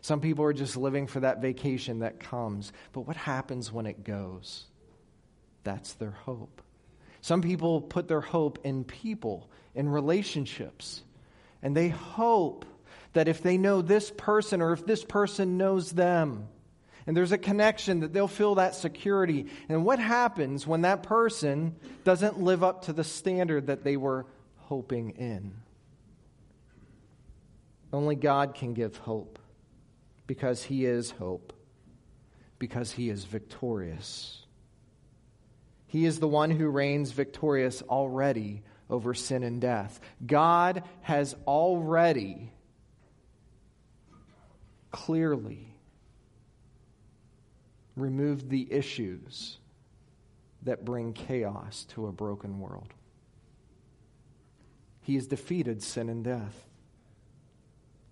Some 0.00 0.20
people 0.20 0.44
are 0.44 0.52
just 0.52 0.76
living 0.76 1.06
for 1.06 1.20
that 1.20 1.42
vacation 1.42 2.00
that 2.00 2.18
comes. 2.18 2.72
But 2.92 3.02
what 3.02 3.16
happens 3.16 3.70
when 3.70 3.86
it 3.86 4.02
goes? 4.02 4.64
That's 5.64 5.92
their 5.94 6.12
hope. 6.12 6.62
Some 7.26 7.42
people 7.42 7.80
put 7.80 8.06
their 8.06 8.20
hope 8.20 8.60
in 8.62 8.84
people, 8.84 9.50
in 9.74 9.88
relationships, 9.88 11.02
and 11.60 11.76
they 11.76 11.88
hope 11.88 12.64
that 13.14 13.26
if 13.26 13.42
they 13.42 13.58
know 13.58 13.82
this 13.82 14.12
person 14.16 14.62
or 14.62 14.72
if 14.72 14.86
this 14.86 15.02
person 15.02 15.58
knows 15.58 15.90
them, 15.90 16.46
and 17.04 17.16
there's 17.16 17.32
a 17.32 17.38
connection 17.38 17.98
that 17.98 18.12
they'll 18.12 18.28
feel 18.28 18.54
that 18.54 18.76
security. 18.76 19.46
And 19.68 19.84
what 19.84 19.98
happens 19.98 20.68
when 20.68 20.82
that 20.82 21.02
person 21.02 21.74
doesn't 22.04 22.40
live 22.40 22.62
up 22.62 22.82
to 22.82 22.92
the 22.92 23.02
standard 23.02 23.66
that 23.66 23.82
they 23.82 23.96
were 23.96 24.26
hoping 24.58 25.10
in? 25.10 25.52
Only 27.92 28.14
God 28.14 28.54
can 28.54 28.72
give 28.72 28.98
hope 28.98 29.40
because 30.28 30.62
He 30.62 30.84
is 30.84 31.10
hope, 31.10 31.52
because 32.60 32.92
He 32.92 33.10
is 33.10 33.24
victorious. 33.24 34.45
He 35.86 36.04
is 36.04 36.18
the 36.18 36.28
one 36.28 36.50
who 36.50 36.68
reigns 36.68 37.12
victorious 37.12 37.82
already 37.82 38.62
over 38.90 39.14
sin 39.14 39.42
and 39.42 39.60
death. 39.60 40.00
God 40.24 40.82
has 41.02 41.34
already 41.46 42.52
clearly 44.90 45.74
removed 47.96 48.48
the 48.48 48.72
issues 48.72 49.58
that 50.62 50.84
bring 50.84 51.12
chaos 51.12 51.84
to 51.90 52.06
a 52.06 52.12
broken 52.12 52.60
world. 52.60 52.92
He 55.02 55.14
has 55.14 55.26
defeated 55.26 55.82
sin 55.82 56.08
and 56.08 56.24
death. 56.24 56.66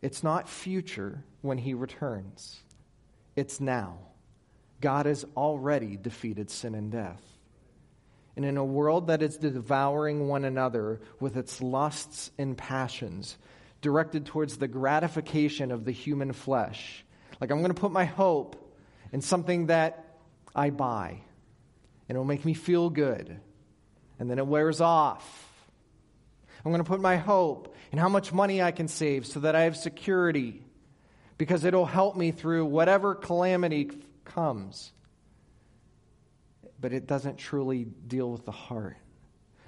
It's 0.00 0.22
not 0.22 0.48
future 0.48 1.24
when 1.42 1.58
he 1.58 1.74
returns, 1.74 2.60
it's 3.36 3.60
now. 3.60 3.98
God 4.80 5.06
has 5.06 5.24
already 5.36 5.96
defeated 5.96 6.50
sin 6.50 6.74
and 6.74 6.92
death. 6.92 7.22
And 8.36 8.44
in 8.44 8.56
a 8.56 8.64
world 8.64 9.06
that 9.06 9.22
is 9.22 9.36
devouring 9.36 10.26
one 10.26 10.44
another 10.44 11.00
with 11.20 11.36
its 11.36 11.60
lusts 11.62 12.30
and 12.36 12.58
passions, 12.58 13.36
directed 13.80 14.26
towards 14.26 14.56
the 14.56 14.66
gratification 14.66 15.70
of 15.70 15.84
the 15.84 15.92
human 15.92 16.32
flesh, 16.32 17.04
like 17.40 17.50
I'm 17.50 17.58
going 17.58 17.72
to 17.72 17.80
put 17.80 17.92
my 17.92 18.04
hope 18.04 18.76
in 19.12 19.20
something 19.20 19.66
that 19.66 20.18
I 20.54 20.70
buy, 20.70 21.20
and 22.08 22.16
it'll 22.16 22.24
make 22.24 22.44
me 22.44 22.54
feel 22.54 22.90
good, 22.90 23.40
and 24.18 24.30
then 24.30 24.38
it 24.38 24.46
wears 24.46 24.80
off. 24.80 25.50
I'm 26.64 26.72
going 26.72 26.82
to 26.82 26.88
put 26.88 27.00
my 27.00 27.16
hope 27.16 27.76
in 27.92 27.98
how 27.98 28.08
much 28.08 28.32
money 28.32 28.62
I 28.62 28.72
can 28.72 28.88
save 28.88 29.26
so 29.26 29.40
that 29.40 29.54
I 29.54 29.62
have 29.62 29.76
security, 29.76 30.62
because 31.38 31.64
it'll 31.64 31.86
help 31.86 32.16
me 32.16 32.30
through 32.30 32.64
whatever 32.66 33.14
calamity 33.14 33.90
comes 34.24 34.92
but 36.84 36.92
it 36.92 37.06
doesn't 37.06 37.38
truly 37.38 37.86
deal 38.08 38.30
with 38.30 38.44
the 38.44 38.52
heart. 38.52 38.98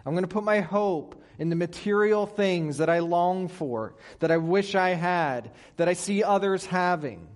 I'm 0.04 0.12
going 0.12 0.24
to 0.24 0.28
put 0.28 0.44
my 0.44 0.60
hope 0.60 1.24
in 1.38 1.48
the 1.48 1.56
material 1.56 2.26
things 2.26 2.76
that 2.76 2.90
I 2.90 2.98
long 2.98 3.48
for, 3.48 3.94
that 4.18 4.30
I 4.30 4.36
wish 4.36 4.74
I 4.74 4.90
had, 4.90 5.52
that 5.78 5.88
I 5.88 5.94
see 5.94 6.22
others 6.22 6.66
having. 6.66 7.26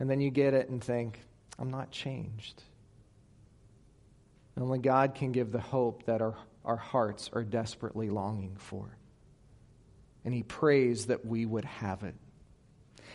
And 0.00 0.08
then 0.08 0.22
you 0.22 0.30
get 0.30 0.54
it 0.54 0.70
and 0.70 0.82
think, 0.82 1.20
I'm 1.58 1.70
not 1.70 1.90
changed. 1.90 2.62
Only 4.58 4.78
God 4.78 5.14
can 5.14 5.30
give 5.30 5.52
the 5.52 5.60
hope 5.60 6.06
that 6.06 6.22
our, 6.22 6.34
our 6.64 6.76
hearts 6.76 7.28
are 7.34 7.44
desperately 7.44 8.08
longing 8.08 8.56
for. 8.56 8.96
And 10.24 10.32
He 10.32 10.42
prays 10.42 11.08
that 11.08 11.26
we 11.26 11.44
would 11.44 11.66
have 11.66 12.02
it. 12.02 12.14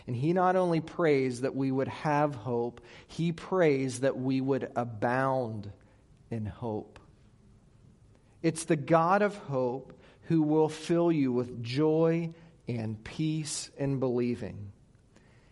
And 0.06 0.16
he 0.16 0.32
not 0.32 0.56
only 0.56 0.80
prays 0.80 1.42
that 1.42 1.54
we 1.54 1.70
would 1.70 1.88
have 1.88 2.34
hope, 2.34 2.80
he 3.06 3.32
prays 3.32 4.00
that 4.00 4.18
we 4.18 4.40
would 4.40 4.70
abound 4.76 5.70
in 6.30 6.46
hope. 6.46 6.98
It's 8.42 8.64
the 8.64 8.76
God 8.76 9.22
of 9.22 9.36
hope 9.36 9.92
who 10.22 10.42
will 10.42 10.68
fill 10.68 11.12
you 11.12 11.32
with 11.32 11.62
joy 11.62 12.30
and 12.68 13.02
peace 13.02 13.70
in 13.76 13.98
believing. 13.98 14.72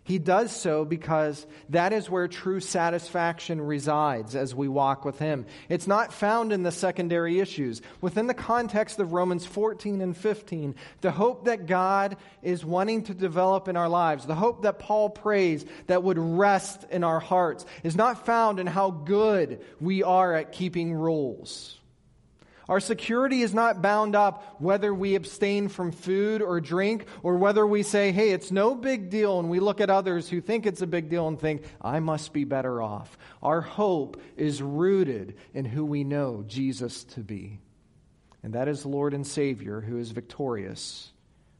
He 0.08 0.18
does 0.18 0.56
so 0.56 0.86
because 0.86 1.46
that 1.68 1.92
is 1.92 2.08
where 2.08 2.28
true 2.28 2.60
satisfaction 2.60 3.60
resides 3.60 4.34
as 4.34 4.54
we 4.54 4.66
walk 4.66 5.04
with 5.04 5.18
Him. 5.18 5.44
It's 5.68 5.86
not 5.86 6.14
found 6.14 6.50
in 6.50 6.62
the 6.62 6.72
secondary 6.72 7.40
issues. 7.40 7.82
Within 8.00 8.26
the 8.26 8.32
context 8.32 9.00
of 9.00 9.12
Romans 9.12 9.44
14 9.44 10.00
and 10.00 10.16
15, 10.16 10.76
the 11.02 11.10
hope 11.10 11.44
that 11.44 11.66
God 11.66 12.16
is 12.42 12.64
wanting 12.64 13.02
to 13.04 13.12
develop 13.12 13.68
in 13.68 13.76
our 13.76 13.90
lives, 13.90 14.24
the 14.24 14.34
hope 14.34 14.62
that 14.62 14.78
Paul 14.78 15.10
prays 15.10 15.66
that 15.88 16.02
would 16.02 16.18
rest 16.18 16.86
in 16.90 17.04
our 17.04 17.20
hearts, 17.20 17.66
is 17.82 17.94
not 17.94 18.24
found 18.24 18.60
in 18.60 18.66
how 18.66 18.90
good 18.90 19.60
we 19.78 20.02
are 20.02 20.32
at 20.32 20.52
keeping 20.52 20.94
rules. 20.94 21.78
Our 22.68 22.80
security 22.80 23.40
is 23.40 23.54
not 23.54 23.80
bound 23.80 24.14
up 24.14 24.60
whether 24.60 24.92
we 24.92 25.14
abstain 25.14 25.68
from 25.68 25.90
food 25.90 26.42
or 26.42 26.60
drink 26.60 27.06
or 27.22 27.36
whether 27.36 27.66
we 27.66 27.82
say, 27.82 28.12
hey, 28.12 28.30
it's 28.30 28.50
no 28.50 28.74
big 28.74 29.08
deal, 29.08 29.40
and 29.40 29.48
we 29.48 29.58
look 29.58 29.80
at 29.80 29.88
others 29.88 30.28
who 30.28 30.40
think 30.40 30.66
it's 30.66 30.82
a 30.82 30.86
big 30.86 31.08
deal 31.08 31.28
and 31.28 31.40
think, 31.40 31.62
I 31.80 32.00
must 32.00 32.32
be 32.32 32.44
better 32.44 32.82
off. 32.82 33.16
Our 33.42 33.62
hope 33.62 34.20
is 34.36 34.60
rooted 34.60 35.36
in 35.54 35.64
who 35.64 35.84
we 35.84 36.04
know 36.04 36.44
Jesus 36.46 37.04
to 37.04 37.20
be. 37.20 37.60
And 38.42 38.52
that 38.52 38.68
is 38.68 38.84
Lord 38.84 39.14
and 39.14 39.26
Savior 39.26 39.80
who 39.80 39.98
is 39.98 40.10
victorious 40.10 41.10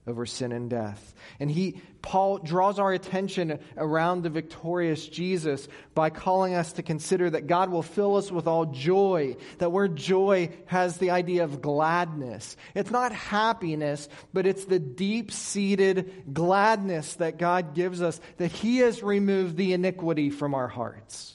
over 0.09 0.27
sin 0.27 0.53
and 0.53 0.71
death. 0.71 1.15
And 1.39 1.51
he 1.51 1.81
Paul 2.01 2.39
draws 2.39 2.79
our 2.79 2.93
attention 2.93 3.59
around 3.77 4.23
the 4.23 4.31
victorious 4.31 5.07
Jesus 5.07 5.69
by 5.95 6.11
calling 6.11 6.55
us 6.55 6.75
to 6.75 6.83
consider 6.83 7.29
that 7.31 7.47
God 7.47 7.71
will 7.71 7.83
fill 7.83 8.17
us 8.17 8.31
with 8.31 8.47
all 8.47 8.67
joy. 8.67 9.37
That 9.59 9.73
word 9.73 9.97
joy 9.97 10.51
has 10.67 10.97
the 10.99 11.11
idea 11.11 11.45
of 11.45 11.61
gladness. 11.61 12.57
It's 12.75 12.91
not 12.91 13.13
happiness, 13.13 14.09
but 14.33 14.47
it's 14.47 14.65
the 14.65 14.79
deep-seated 14.79 16.33
gladness 16.33 17.15
that 17.15 17.37
God 17.37 17.75
gives 17.75 18.01
us 18.01 18.21
that 18.39 18.53
he 18.53 18.79
has 18.79 19.03
removed 19.03 19.57
the 19.57 19.73
iniquity 19.73 20.31
from 20.31 20.55
our 20.55 20.69
hearts. 20.69 21.35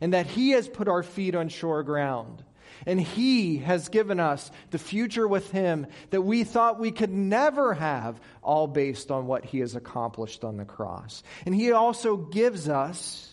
And 0.00 0.12
that 0.12 0.26
he 0.26 0.50
has 0.50 0.68
put 0.68 0.88
our 0.88 1.02
feet 1.02 1.34
on 1.34 1.48
sure 1.48 1.82
ground 1.82 2.42
and 2.86 3.00
He 3.00 3.58
has 3.58 3.88
given 3.88 4.20
us 4.20 4.50
the 4.70 4.78
future 4.78 5.26
with 5.26 5.50
Him 5.50 5.86
that 6.10 6.22
we 6.22 6.44
thought 6.44 6.78
we 6.78 6.90
could 6.90 7.12
never 7.12 7.74
have, 7.74 8.20
all 8.42 8.66
based 8.66 9.10
on 9.10 9.26
what 9.26 9.44
He 9.44 9.60
has 9.60 9.74
accomplished 9.74 10.44
on 10.44 10.56
the 10.56 10.64
cross. 10.64 11.22
And 11.46 11.54
He 11.54 11.72
also 11.72 12.16
gives 12.16 12.68
us 12.68 13.28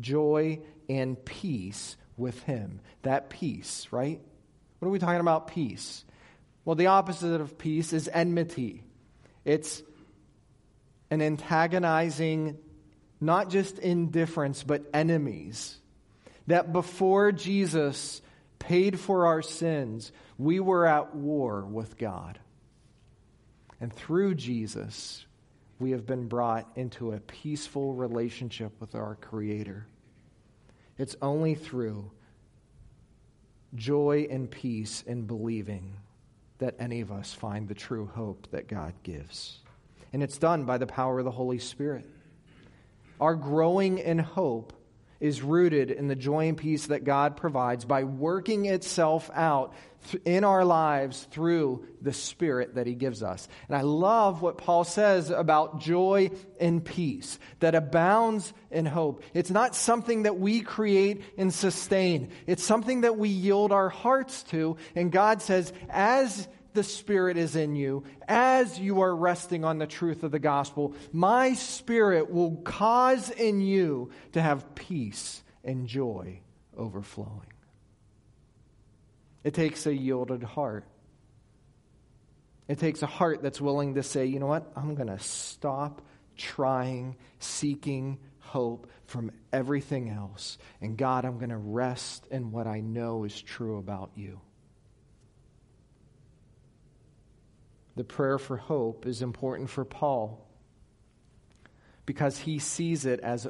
joy 0.00 0.60
and 0.88 1.22
peace 1.24 1.96
with 2.16 2.42
Him. 2.42 2.80
That 3.02 3.30
peace, 3.30 3.88
right? 3.90 4.20
What 4.78 4.88
are 4.88 4.92
we 4.92 4.98
talking 4.98 5.20
about, 5.20 5.48
peace? 5.48 6.04
Well, 6.64 6.76
the 6.76 6.86
opposite 6.86 7.40
of 7.40 7.58
peace 7.58 7.92
is 7.92 8.08
enmity. 8.12 8.82
It's 9.44 9.82
an 11.10 11.22
antagonizing, 11.22 12.58
not 13.20 13.48
just 13.48 13.78
indifference, 13.78 14.62
but 14.62 14.84
enemies 14.92 15.78
that 16.48 16.72
before 16.72 17.30
Jesus 17.30 18.20
paid 18.58 18.98
for 18.98 19.26
our 19.26 19.42
sins, 19.42 20.12
we 20.38 20.60
were 20.60 20.86
at 20.86 21.14
war 21.14 21.64
with 21.64 21.96
God. 21.98 22.38
And 23.80 23.92
through 23.92 24.34
Jesus, 24.34 25.24
we 25.78 25.92
have 25.92 26.06
been 26.06 26.26
brought 26.26 26.66
into 26.74 27.12
a 27.12 27.20
peaceful 27.20 27.94
relationship 27.94 28.72
with 28.80 28.94
our 28.94 29.14
Creator. 29.14 29.86
It's 30.96 31.16
only 31.22 31.54
through 31.54 32.10
joy 33.74 34.26
and 34.30 34.50
peace 34.50 35.04
in 35.06 35.26
believing 35.26 35.96
that 36.58 36.76
any 36.80 37.02
of 37.02 37.12
us 37.12 37.32
find 37.32 37.68
the 37.68 37.74
true 37.74 38.06
hope 38.06 38.48
that 38.50 38.68
God 38.68 38.94
gives. 39.02 39.58
And 40.14 40.22
it's 40.22 40.38
done 40.38 40.64
by 40.64 40.78
the 40.78 40.86
power 40.86 41.18
of 41.18 41.26
the 41.26 41.30
Holy 41.30 41.58
Spirit. 41.58 42.06
Our 43.20 43.34
growing 43.34 43.98
in 43.98 44.18
hope 44.18 44.72
is 45.20 45.42
rooted 45.42 45.90
in 45.90 46.08
the 46.08 46.14
joy 46.14 46.48
and 46.48 46.56
peace 46.56 46.86
that 46.86 47.04
God 47.04 47.36
provides 47.36 47.84
by 47.84 48.04
working 48.04 48.66
itself 48.66 49.30
out 49.34 49.74
in 50.24 50.44
our 50.44 50.64
lives 50.64 51.26
through 51.32 51.84
the 52.00 52.12
Spirit 52.12 52.76
that 52.76 52.86
He 52.86 52.94
gives 52.94 53.22
us. 53.22 53.48
And 53.66 53.76
I 53.76 53.80
love 53.80 54.42
what 54.42 54.58
Paul 54.58 54.84
says 54.84 55.30
about 55.30 55.80
joy 55.80 56.30
and 56.60 56.84
peace 56.84 57.38
that 57.58 57.74
abounds 57.74 58.52
in 58.70 58.86
hope. 58.86 59.22
It's 59.34 59.50
not 59.50 59.74
something 59.74 60.22
that 60.22 60.38
we 60.38 60.60
create 60.60 61.22
and 61.36 61.52
sustain, 61.52 62.30
it's 62.46 62.64
something 62.64 63.02
that 63.02 63.18
we 63.18 63.28
yield 63.28 63.72
our 63.72 63.88
hearts 63.88 64.44
to. 64.44 64.76
And 64.94 65.10
God 65.10 65.42
says, 65.42 65.72
as 65.88 66.48
the 66.74 66.82
Spirit 66.82 67.36
is 67.36 67.56
in 67.56 67.76
you, 67.76 68.04
as 68.26 68.78
you 68.78 69.00
are 69.00 69.14
resting 69.14 69.64
on 69.64 69.78
the 69.78 69.86
truth 69.86 70.22
of 70.22 70.30
the 70.30 70.38
gospel, 70.38 70.94
my 71.12 71.54
Spirit 71.54 72.30
will 72.30 72.56
cause 72.56 73.30
in 73.30 73.60
you 73.60 74.10
to 74.32 74.42
have 74.42 74.74
peace 74.74 75.42
and 75.64 75.86
joy 75.86 76.40
overflowing. 76.76 77.52
It 79.44 79.54
takes 79.54 79.86
a 79.86 79.94
yielded 79.94 80.42
heart. 80.42 80.84
It 82.68 82.78
takes 82.78 83.02
a 83.02 83.06
heart 83.06 83.42
that's 83.42 83.60
willing 83.60 83.94
to 83.94 84.02
say, 84.02 84.26
you 84.26 84.38
know 84.38 84.46
what? 84.46 84.70
I'm 84.76 84.94
going 84.94 85.08
to 85.08 85.18
stop 85.18 86.02
trying, 86.36 87.16
seeking 87.38 88.18
hope 88.40 88.90
from 89.06 89.30
everything 89.52 90.10
else. 90.10 90.58
And 90.80 90.96
God, 90.96 91.24
I'm 91.24 91.38
going 91.38 91.50
to 91.50 91.56
rest 91.56 92.26
in 92.30 92.52
what 92.52 92.66
I 92.66 92.80
know 92.80 93.24
is 93.24 93.40
true 93.40 93.78
about 93.78 94.10
you. 94.14 94.40
The 97.98 98.04
prayer 98.04 98.38
for 98.38 98.56
hope 98.56 99.06
is 99.06 99.22
important 99.22 99.68
for 99.68 99.84
Paul 99.84 100.46
because 102.06 102.38
he 102.38 102.60
sees 102.60 103.04
it 103.06 103.18
as 103.18 103.48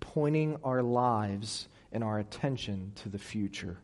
pointing 0.00 0.56
our 0.64 0.82
lives 0.82 1.68
and 1.92 2.02
our 2.02 2.18
attention 2.18 2.92
to 3.02 3.10
the 3.10 3.18
future. 3.18 3.76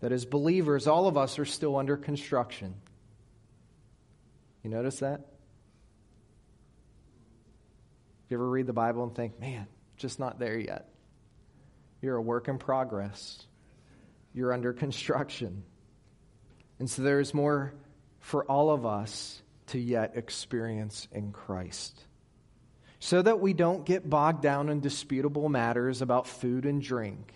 That 0.00 0.12
as 0.12 0.26
believers, 0.26 0.86
all 0.86 1.08
of 1.08 1.16
us 1.16 1.38
are 1.38 1.46
still 1.46 1.78
under 1.78 1.96
construction. 1.96 2.74
You 4.62 4.68
notice 4.68 4.98
that? 4.98 5.22
You 8.28 8.36
ever 8.36 8.50
read 8.50 8.66
the 8.66 8.74
Bible 8.74 9.02
and 9.04 9.14
think, 9.14 9.40
man, 9.40 9.66
just 9.96 10.20
not 10.20 10.38
there 10.38 10.58
yet? 10.58 10.90
You're 12.02 12.16
a 12.16 12.22
work 12.22 12.48
in 12.48 12.58
progress. 12.58 13.46
You're 14.34 14.52
under 14.52 14.74
construction. 14.74 15.62
And 16.78 16.90
so 16.90 17.00
there's 17.00 17.32
more 17.32 17.72
for 18.20 18.44
all 18.44 18.70
of 18.70 18.86
us 18.86 19.42
to 19.68 19.78
yet 19.78 20.12
experience 20.16 21.08
in 21.12 21.32
Christ. 21.32 22.04
So 22.98 23.22
that 23.22 23.40
we 23.40 23.54
don't 23.54 23.84
get 23.84 24.08
bogged 24.08 24.42
down 24.42 24.68
in 24.68 24.80
disputable 24.80 25.48
matters 25.48 26.02
about 26.02 26.26
food 26.26 26.66
and 26.66 26.82
drink, 26.82 27.32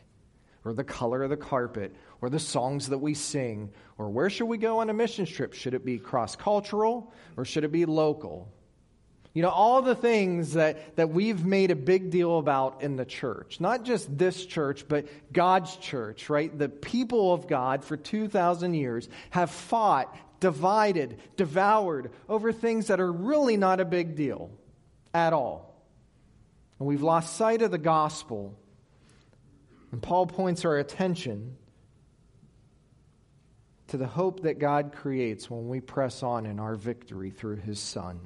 or 0.64 0.74
the 0.74 0.84
color 0.84 1.22
of 1.22 1.30
the 1.30 1.36
carpet, 1.36 1.94
or 2.20 2.28
the 2.28 2.38
songs 2.38 2.88
that 2.88 2.98
we 2.98 3.14
sing, 3.14 3.70
or 3.98 4.10
where 4.10 4.30
should 4.30 4.46
we 4.46 4.58
go 4.58 4.80
on 4.80 4.90
a 4.90 4.94
mission 4.94 5.26
trip? 5.26 5.54
Should 5.54 5.74
it 5.74 5.84
be 5.84 5.98
cross 5.98 6.36
cultural 6.36 7.12
or 7.36 7.44
should 7.44 7.64
it 7.64 7.72
be 7.72 7.86
local? 7.86 8.48
You 9.34 9.42
know, 9.42 9.50
all 9.50 9.82
the 9.82 9.96
things 9.96 10.52
that, 10.52 10.96
that 10.96 11.10
we've 11.10 11.44
made 11.44 11.72
a 11.72 11.76
big 11.76 12.10
deal 12.10 12.38
about 12.38 12.82
in 12.82 12.94
the 12.94 13.04
church. 13.04 13.58
Not 13.58 13.84
just 13.84 14.16
this 14.16 14.46
church, 14.46 14.86
but 14.86 15.06
God's 15.32 15.74
church, 15.76 16.30
right? 16.30 16.56
The 16.56 16.68
people 16.68 17.32
of 17.32 17.48
God 17.48 17.84
for 17.84 17.96
2,000 17.96 18.74
years 18.74 19.08
have 19.30 19.50
fought 19.50 20.16
divided, 20.44 21.18
devoured 21.38 22.10
over 22.28 22.52
things 22.52 22.88
that 22.88 23.00
are 23.00 23.10
really 23.10 23.56
not 23.56 23.80
a 23.80 23.84
big 23.86 24.14
deal 24.14 24.50
at 25.14 25.32
all. 25.32 25.82
And 26.78 26.86
we've 26.86 27.00
lost 27.00 27.34
sight 27.34 27.62
of 27.62 27.70
the 27.70 27.78
gospel. 27.78 28.54
And 29.90 30.02
Paul 30.02 30.26
points 30.26 30.66
our 30.66 30.76
attention 30.76 31.56
to 33.86 33.96
the 33.96 34.06
hope 34.06 34.42
that 34.42 34.58
God 34.58 34.92
creates 34.92 35.48
when 35.48 35.66
we 35.66 35.80
press 35.80 36.22
on 36.22 36.44
in 36.44 36.60
our 36.60 36.74
victory 36.74 37.30
through 37.30 37.56
his 37.56 37.78
Son. 37.78 38.20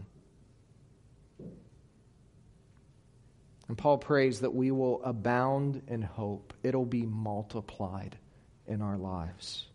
And 3.68 3.78
Paul 3.78 3.98
prays 3.98 4.40
that 4.40 4.52
we 4.52 4.72
will 4.72 5.04
abound 5.04 5.82
in 5.86 6.02
hope, 6.02 6.52
it'll 6.64 6.84
be 6.84 7.06
multiplied 7.06 8.18
in 8.66 8.82
our 8.82 8.98
lives. 8.98 9.67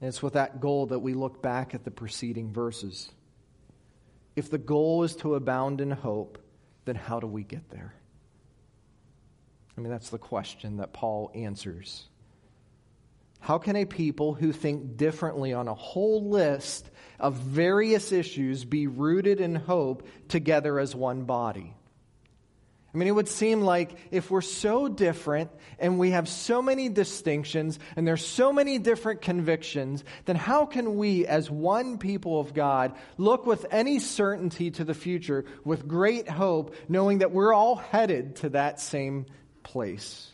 And 0.00 0.08
it's 0.08 0.22
with 0.22 0.34
that 0.34 0.60
goal 0.60 0.86
that 0.86 0.98
we 0.98 1.14
look 1.14 1.42
back 1.42 1.74
at 1.74 1.84
the 1.84 1.90
preceding 1.90 2.52
verses. 2.52 3.10
If 4.34 4.50
the 4.50 4.58
goal 4.58 5.04
is 5.04 5.16
to 5.16 5.34
abound 5.34 5.80
in 5.80 5.90
hope, 5.90 6.38
then 6.84 6.96
how 6.96 7.20
do 7.20 7.26
we 7.26 7.42
get 7.42 7.70
there? 7.70 7.94
I 9.76 9.80
mean, 9.80 9.90
that's 9.90 10.10
the 10.10 10.18
question 10.18 10.78
that 10.78 10.92
Paul 10.92 11.30
answers. 11.34 12.04
How 13.40 13.58
can 13.58 13.76
a 13.76 13.84
people 13.84 14.34
who 14.34 14.52
think 14.52 14.96
differently 14.96 15.52
on 15.52 15.68
a 15.68 15.74
whole 15.74 16.28
list 16.28 16.90
of 17.18 17.34
various 17.34 18.12
issues 18.12 18.64
be 18.64 18.86
rooted 18.86 19.40
in 19.40 19.54
hope 19.54 20.06
together 20.28 20.78
as 20.78 20.94
one 20.94 21.24
body? 21.24 21.74
I 22.96 22.98
mean, 22.98 23.08
it 23.08 23.14
would 23.14 23.28
seem 23.28 23.60
like 23.60 23.94
if 24.10 24.30
we're 24.30 24.40
so 24.40 24.88
different 24.88 25.50
and 25.78 25.98
we 25.98 26.12
have 26.12 26.30
so 26.30 26.62
many 26.62 26.88
distinctions 26.88 27.78
and 27.94 28.08
there's 28.08 28.24
so 28.24 28.54
many 28.54 28.78
different 28.78 29.20
convictions, 29.20 30.02
then 30.24 30.36
how 30.36 30.64
can 30.64 30.96
we, 30.96 31.26
as 31.26 31.50
one 31.50 31.98
people 31.98 32.40
of 32.40 32.54
God, 32.54 32.96
look 33.18 33.44
with 33.44 33.66
any 33.70 33.98
certainty 33.98 34.70
to 34.70 34.82
the 34.82 34.94
future 34.94 35.44
with 35.62 35.86
great 35.86 36.26
hope, 36.26 36.74
knowing 36.88 37.18
that 37.18 37.32
we're 37.32 37.52
all 37.52 37.76
headed 37.76 38.36
to 38.36 38.48
that 38.48 38.80
same 38.80 39.26
place? 39.62 40.32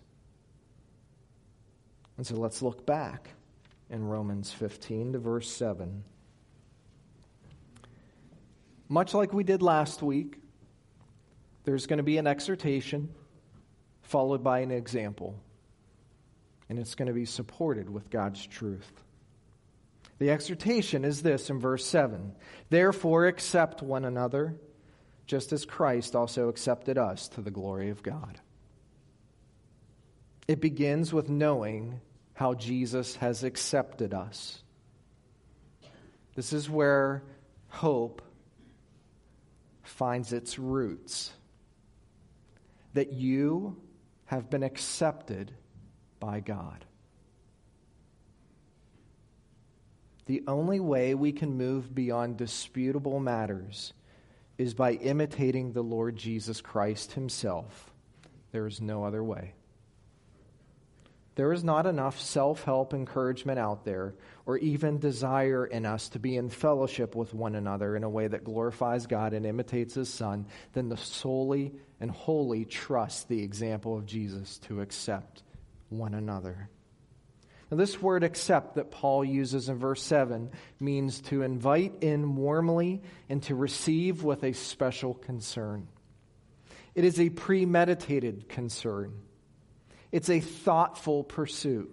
And 2.17 2.25
so 2.25 2.37
let's 2.37 2.63
look 2.63 2.87
back 2.87 3.31
in 3.91 4.05
Romans 4.05 4.53
15 4.53 5.15
to 5.15 5.19
verse 5.19 5.51
7. 5.51 6.05
Much 8.89 9.15
like 9.15 9.33
we 9.33 9.43
did 9.43 9.63
last 9.63 10.01
week, 10.01 10.42
there's 11.65 11.87
going 11.87 11.99
to 11.99 12.03
be 12.03 12.19
an 12.19 12.27
exhortation 12.27 13.09
followed 14.03 14.43
by 14.43 14.61
an 14.61 14.71
example. 14.71 15.39
And 16.69 16.79
it's 16.79 16.95
going 16.95 17.09
to 17.09 17.15
be 17.15 17.25
supported 17.25 17.89
with 17.91 18.11
God's 18.11 18.47
truth. 18.47 18.91
The 20.19 20.31
exhortation 20.31 21.05
is 21.05 21.23
this 21.23 21.51
in 21.51 21.59
verse 21.61 21.85
7 21.85 22.35
Therefore, 22.71 23.27
accept 23.27 23.83
one 23.83 24.05
another, 24.05 24.57
just 25.27 25.53
as 25.53 25.65
Christ 25.65 26.15
also 26.15 26.49
accepted 26.49 26.99
us 26.99 27.29
to 27.29 27.41
the 27.41 27.51
glory 27.51 27.91
of 27.91 28.03
God. 28.03 28.41
It 30.49 30.61
begins 30.61 31.13
with 31.13 31.29
knowing 31.29 32.01
how 32.35 32.55
Jesus 32.55 33.17
has 33.17 33.45
accepted 33.45 34.15
us. 34.15 34.63
This 36.35 36.53
is 36.53 36.69
where 36.69 37.23
hope 37.69 38.23
finds 39.83 40.33
its 40.33 40.59
roots 40.59 41.33
that 42.95 43.13
you 43.13 43.77
have 44.27 44.51
been 44.51 44.63
accepted 44.63 45.53
by 46.21 46.41
God. 46.41 46.85
The 50.27 50.45
only 50.47 50.81
way 50.81 51.15
we 51.15 51.33
can 51.33 51.57
move 51.57 51.95
beyond 51.95 52.37
disputable 52.37 53.19
matters 53.19 53.93
is 54.57 54.75
by 54.75 54.93
imitating 54.93 55.73
the 55.73 55.83
Lord 55.83 56.17
Jesus 56.17 56.61
Christ 56.61 57.13
Himself. 57.13 57.91
There 58.53 58.67
is 58.67 58.81
no 58.81 59.05
other 59.05 59.25
way. 59.25 59.55
There 61.35 61.53
is 61.53 61.65
not 61.65 61.87
enough 61.87 62.21
self 62.21 62.65
help 62.65 62.93
encouragement 62.93 63.59
out 63.59 63.85
there 63.85 64.15
or 64.45 64.59
even 64.59 64.99
desire 64.99 65.65
in 65.65 65.87
us 65.87 66.11
to 66.11 66.19
be 66.19 66.37
in 66.37 66.51
fellowship 66.51 67.15
with 67.15 67.33
one 67.33 67.55
another 67.55 67.97
in 67.97 68.05
a 68.05 68.11
way 68.11 68.29
that 68.29 68.45
glorifies 68.45 69.07
God 69.07 69.33
and 69.33 69.47
imitates 69.47 69.95
His 69.95 70.13
Son 70.13 70.47
than 70.75 70.91
to 70.91 70.97
solely 70.97 71.73
and 72.01 72.11
wholly 72.11 72.67
trust 72.67 73.29
the 73.29 73.43
example 73.43 73.97
of 73.97 74.05
Jesus 74.05 74.59
to 74.59 74.83
accept 74.83 75.43
one 75.89 76.15
another. 76.15 76.69
Now, 77.71 77.79
this 77.79 78.03
word 78.03 78.23
accept 78.23 78.75
that 78.75 78.91
Paul 78.91 79.25
uses 79.25 79.71
in 79.71 79.79
verse 79.79 80.03
7 80.03 80.51
means 80.79 81.23
to 81.23 81.41
invite 81.41 82.03
in 82.03 82.37
warmly 82.37 83.01
and 83.31 83.43
to 83.45 83.55
receive 83.55 84.23
with 84.23 84.45
a 84.45 84.53
special 84.53 85.15
concern. 85.15 85.89
It 86.95 87.05
is 87.05 87.19
a 87.19 87.31
premeditated 87.31 88.51
concern. 88.51 89.15
It's 90.13 90.29
a 90.29 90.41
thoughtful 90.41 91.25
pursuit. 91.25 91.91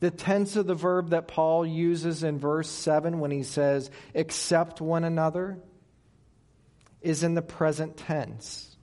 The 0.00 0.10
tense 0.10 0.56
of 0.56 0.66
the 0.66 0.74
verb 0.74 1.10
that 1.10 1.28
Paul 1.28 1.64
uses 1.64 2.22
in 2.22 2.38
verse 2.38 2.68
7 2.68 3.18
when 3.18 3.30
he 3.30 3.44
says, 3.44 3.90
accept 4.14 4.80
one 4.80 5.04
another, 5.04 5.58
is 7.00 7.22
in 7.22 7.34
the 7.34 7.42
present 7.42 7.96
tense. 7.96 8.76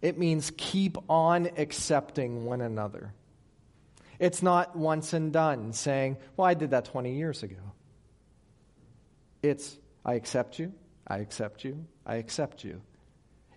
It 0.00 0.18
means 0.18 0.52
keep 0.56 0.96
on 1.10 1.50
accepting 1.58 2.44
one 2.44 2.60
another. 2.60 3.12
It's 4.18 4.42
not 4.42 4.76
once 4.76 5.12
and 5.12 5.32
done 5.32 5.72
saying, 5.72 6.16
well, 6.36 6.46
I 6.46 6.54
did 6.54 6.70
that 6.70 6.86
20 6.86 7.16
years 7.16 7.42
ago. 7.42 7.56
It's, 9.42 9.76
I 10.04 10.14
accept 10.14 10.58
you, 10.58 10.72
I 11.06 11.18
accept 11.18 11.64
you, 11.64 11.84
I 12.06 12.16
accept 12.16 12.64
you. 12.64 12.80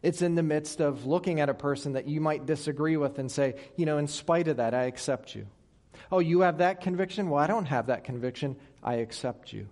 It's 0.01 0.21
in 0.21 0.35
the 0.35 0.43
midst 0.43 0.79
of 0.79 1.05
looking 1.05 1.41
at 1.41 1.49
a 1.49 1.53
person 1.53 1.93
that 1.93 2.07
you 2.07 2.21
might 2.21 2.45
disagree 2.45 2.95
with 2.97 3.19
and 3.19 3.29
say, 3.29 3.55
you 3.75 3.85
know, 3.85 3.97
in 3.97 4.07
spite 4.07 4.47
of 4.47 4.57
that, 4.57 4.73
I 4.73 4.83
accept 4.83 5.35
you. 5.35 5.47
Oh, 6.11 6.19
you 6.19 6.41
have 6.41 6.59
that 6.59 6.81
conviction? 6.81 7.29
Well, 7.29 7.43
I 7.43 7.47
don't 7.47 7.65
have 7.65 7.87
that 7.87 8.03
conviction. 8.05 8.55
I 8.81 8.95
accept 8.95 9.51
you. 9.51 9.67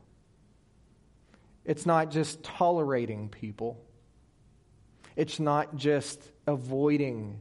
It's 1.66 1.86
not 1.86 2.12
just 2.12 2.44
tolerating 2.44 3.30
people, 3.30 3.78
it's 5.16 5.40
not 5.40 5.76
just 5.76 6.22
avoiding, 6.46 7.40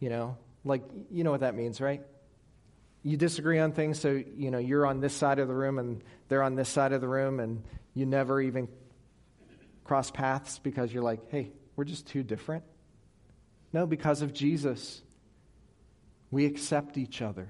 you 0.00 0.10
know, 0.10 0.36
like, 0.64 0.82
you 1.10 1.22
know 1.22 1.30
what 1.30 1.40
that 1.40 1.54
means, 1.54 1.80
right? 1.80 2.02
You 3.02 3.16
disagree 3.16 3.58
on 3.58 3.72
things, 3.72 4.00
so, 4.00 4.20
you 4.36 4.50
know, 4.50 4.58
you're 4.58 4.86
on 4.86 5.00
this 5.00 5.14
side 5.14 5.38
of 5.38 5.46
the 5.46 5.54
room 5.54 5.78
and 5.78 6.02
they're 6.28 6.42
on 6.42 6.56
this 6.56 6.68
side 6.68 6.92
of 6.92 7.00
the 7.00 7.08
room, 7.08 7.38
and 7.38 7.62
you 7.94 8.06
never 8.06 8.40
even 8.40 8.68
cross 9.88 10.10
paths 10.10 10.58
because 10.58 10.92
you're 10.92 11.02
like, 11.02 11.30
hey, 11.30 11.50
we're 11.74 11.84
just 11.84 12.06
too 12.06 12.22
different? 12.22 12.62
No, 13.72 13.86
because 13.86 14.20
of 14.20 14.34
Jesus, 14.34 15.02
we 16.30 16.44
accept 16.44 16.98
each 16.98 17.22
other. 17.22 17.48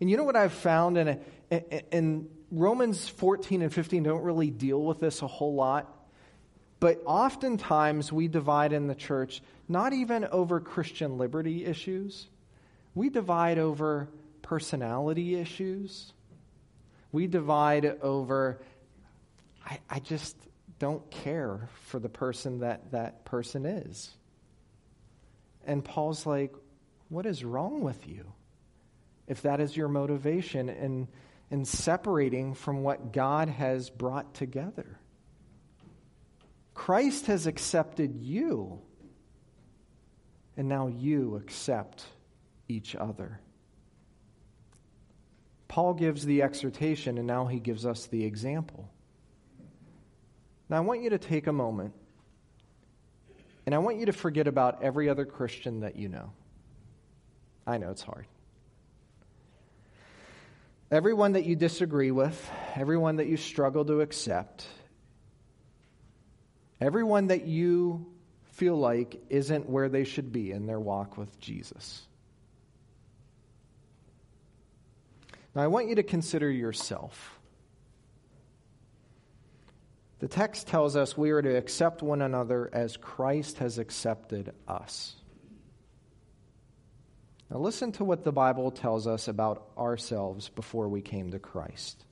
And 0.00 0.10
you 0.10 0.16
know 0.16 0.24
what 0.24 0.34
I've 0.34 0.52
found? 0.52 0.98
In 1.92 2.28
Romans 2.50 3.08
14 3.08 3.62
and 3.62 3.72
15 3.72 4.02
don't 4.02 4.22
really 4.22 4.50
deal 4.50 4.82
with 4.82 4.98
this 4.98 5.22
a 5.22 5.28
whole 5.28 5.54
lot. 5.54 5.94
But 6.80 7.02
oftentimes 7.04 8.12
we 8.12 8.26
divide 8.28 8.72
in 8.72 8.88
the 8.88 8.94
church 8.94 9.42
not 9.68 9.92
even 9.92 10.24
over 10.24 10.60
Christian 10.60 11.18
liberty 11.18 11.64
issues, 11.64 12.28
we 12.96 13.10
divide 13.10 13.58
over 13.58 14.08
personality 14.42 15.36
issues. 15.36 16.12
We 17.12 17.26
divide 17.26 17.86
over, 18.02 18.60
I, 19.64 19.78
I 19.88 19.98
just, 20.00 20.36
don't 20.78 21.10
care 21.10 21.68
for 21.86 21.98
the 21.98 22.08
person 22.08 22.60
that 22.60 22.92
that 22.92 23.24
person 23.24 23.66
is. 23.66 24.10
And 25.66 25.84
Paul's 25.84 26.24
like, 26.24 26.54
what 27.08 27.26
is 27.26 27.44
wrong 27.44 27.82
with 27.82 28.06
you? 28.06 28.32
If 29.26 29.42
that 29.42 29.60
is 29.60 29.76
your 29.76 29.88
motivation 29.88 30.68
in, 30.68 31.08
in 31.50 31.64
separating 31.64 32.54
from 32.54 32.82
what 32.82 33.12
God 33.12 33.48
has 33.48 33.90
brought 33.90 34.34
together. 34.34 34.98
Christ 36.74 37.26
has 37.26 37.46
accepted 37.46 38.14
you, 38.16 38.80
and 40.56 40.68
now 40.68 40.86
you 40.86 41.36
accept 41.36 42.04
each 42.68 42.94
other. 42.94 43.40
Paul 45.66 45.94
gives 45.94 46.24
the 46.24 46.42
exhortation, 46.42 47.18
and 47.18 47.26
now 47.26 47.46
he 47.46 47.58
gives 47.58 47.84
us 47.84 48.06
the 48.06 48.24
example. 48.24 48.88
Now, 50.68 50.76
I 50.76 50.80
want 50.80 51.02
you 51.02 51.10
to 51.10 51.18
take 51.18 51.46
a 51.46 51.52
moment 51.52 51.94
and 53.68 53.74
I 53.74 53.78
want 53.78 53.98
you 53.98 54.06
to 54.06 54.12
forget 54.12 54.46
about 54.46 54.82
every 54.82 55.08
other 55.08 55.26
Christian 55.26 55.80
that 55.80 55.96
you 55.96 56.08
know. 56.08 56.32
I 57.66 57.76
know 57.76 57.90
it's 57.90 58.02
hard. 58.02 58.26
Everyone 60.90 61.32
that 61.32 61.44
you 61.44 61.54
disagree 61.54 62.10
with, 62.10 62.50
everyone 62.74 63.16
that 63.16 63.26
you 63.26 63.36
struggle 63.36 63.84
to 63.84 64.00
accept, 64.00 64.66
everyone 66.80 67.26
that 67.26 67.44
you 67.44 68.06
feel 68.52 68.76
like 68.76 69.20
isn't 69.28 69.68
where 69.68 69.90
they 69.90 70.04
should 70.04 70.32
be 70.32 70.50
in 70.50 70.64
their 70.66 70.80
walk 70.80 71.18
with 71.18 71.38
Jesus. 71.38 72.06
Now, 75.54 75.62
I 75.62 75.66
want 75.66 75.88
you 75.88 75.96
to 75.96 76.02
consider 76.02 76.50
yourself. 76.50 77.37
The 80.18 80.28
text 80.28 80.66
tells 80.66 80.96
us 80.96 81.16
we 81.16 81.30
are 81.30 81.42
to 81.42 81.56
accept 81.56 82.02
one 82.02 82.22
another 82.22 82.68
as 82.72 82.96
Christ 82.96 83.58
has 83.58 83.78
accepted 83.78 84.52
us. 84.66 85.14
Now, 87.50 87.58
listen 87.58 87.92
to 87.92 88.04
what 88.04 88.24
the 88.24 88.32
Bible 88.32 88.70
tells 88.70 89.06
us 89.06 89.28
about 89.28 89.70
ourselves 89.78 90.48
before 90.50 90.88
we 90.88 91.00
came 91.00 91.30
to 91.30 91.38
Christ. 91.38 92.04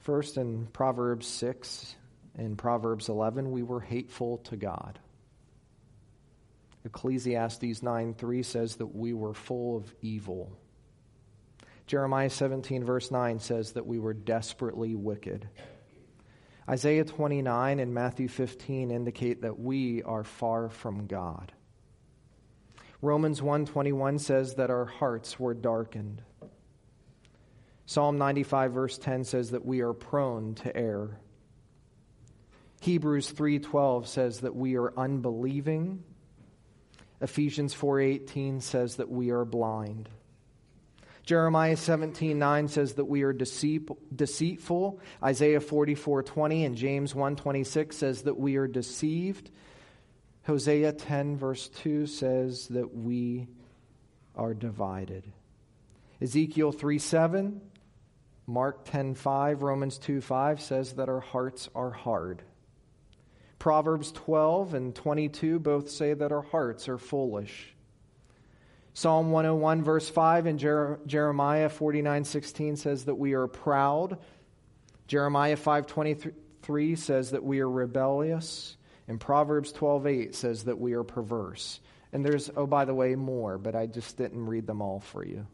First, 0.00 0.36
in 0.36 0.66
Proverbs 0.66 1.26
6 1.26 1.94
and 2.36 2.58
Proverbs 2.58 3.08
11, 3.08 3.50
we 3.50 3.62
were 3.62 3.80
hateful 3.80 4.38
to 4.38 4.56
God. 4.56 4.98
Ecclesiastes 6.84 7.82
9 7.82 8.12
3 8.12 8.42
says 8.42 8.76
that 8.76 8.94
we 8.94 9.14
were 9.14 9.32
full 9.32 9.78
of 9.78 9.94
evil. 10.02 10.58
Jeremiah 11.86 12.30
17, 12.30 12.84
verse 12.84 13.10
9 13.10 13.38
says 13.38 13.72
that 13.72 13.86
we 13.86 13.98
were 13.98 14.14
desperately 14.14 14.94
wicked. 14.94 15.48
Isaiah 16.68 17.04
29 17.04 17.78
and 17.78 17.92
Matthew 17.92 18.28
15 18.28 18.90
indicate 18.90 19.42
that 19.42 19.58
we 19.58 20.02
are 20.02 20.24
far 20.24 20.70
from 20.70 21.06
God. 21.06 21.52
Romans 23.02 23.42
1:21 23.42 24.18
says 24.18 24.54
that 24.54 24.70
our 24.70 24.86
hearts 24.86 25.38
were 25.38 25.52
darkened. 25.52 26.22
Psalm 27.84 28.16
95 28.16 28.72
verse 28.72 28.96
10 28.96 29.24
says 29.24 29.50
that 29.50 29.66
we 29.66 29.82
are 29.82 29.92
prone 29.92 30.54
to 30.54 30.74
err. 30.74 31.20
Hebrews 32.80 33.30
3:12 33.30 34.06
says 34.06 34.40
that 34.40 34.56
we 34.56 34.76
are 34.76 34.98
unbelieving. 34.98 36.02
Ephesians 37.20 37.74
4:18 37.74 38.60
says 38.60 38.96
that 38.96 39.10
we 39.10 39.30
are 39.30 39.44
blind. 39.44 40.08
Jeremiah 41.24 41.76
17:9 41.76 42.68
says 42.68 42.94
that 42.94 43.06
we 43.06 43.22
are 43.22 43.32
deceitful. 43.32 45.00
Isaiah 45.22 45.60
44:20 45.60 46.64
and 46.64 46.76
James 46.76 47.14
1:26 47.14 47.96
says 47.96 48.22
that 48.22 48.38
we 48.38 48.56
are 48.56 48.68
deceived. 48.68 49.50
Hosea 50.42 50.92
10 50.92 51.36
verse 51.38 51.68
2 51.68 52.06
says 52.06 52.68
that 52.68 52.94
we 52.94 53.48
are 54.36 54.52
divided. 54.52 55.24
Ezekiel 56.20 56.72
3 56.72 56.98
7, 56.98 57.60
Mark 58.46 58.84
10 58.84 59.14
5, 59.14 59.62
Romans 59.62 59.96
2 59.96 60.20
5 60.20 60.60
says 60.60 60.92
that 60.94 61.08
our 61.08 61.20
hearts 61.20 61.70
are 61.74 61.90
hard. 61.90 62.42
Proverbs 63.58 64.12
12 64.12 64.74
and 64.74 64.94
22 64.94 65.58
both 65.58 65.88
say 65.88 66.12
that 66.12 66.32
our 66.32 66.42
hearts 66.42 66.86
are 66.86 66.98
foolish. 66.98 67.74
Psalm 68.94 69.32
101, 69.32 69.82
verse 69.82 70.08
5, 70.08 70.46
and 70.46 70.58
Jer- 70.58 71.00
Jeremiah 71.06 71.68
49 71.68 72.24
16 72.24 72.76
says 72.76 73.04
that 73.06 73.16
we 73.16 73.34
are 73.34 73.48
proud. 73.48 74.18
Jeremiah 75.08 75.56
5 75.56 75.86
23 75.86 76.96
says 76.96 77.32
that 77.32 77.44
we 77.44 77.60
are 77.60 77.70
rebellious. 77.70 78.76
And 79.06 79.20
Proverbs 79.20 79.72
12:8 79.72 80.34
says 80.34 80.64
that 80.64 80.78
we 80.78 80.94
are 80.94 81.02
perverse. 81.04 81.80
And 82.12 82.24
there's 82.24 82.50
oh 82.56 82.66
by 82.66 82.84
the 82.84 82.94
way 82.94 83.16
more, 83.16 83.58
but 83.58 83.74
I 83.74 83.86
just 83.86 84.16
didn't 84.16 84.46
read 84.46 84.66
them 84.66 84.80
all 84.80 85.00
for 85.00 85.24
you. 85.24 85.46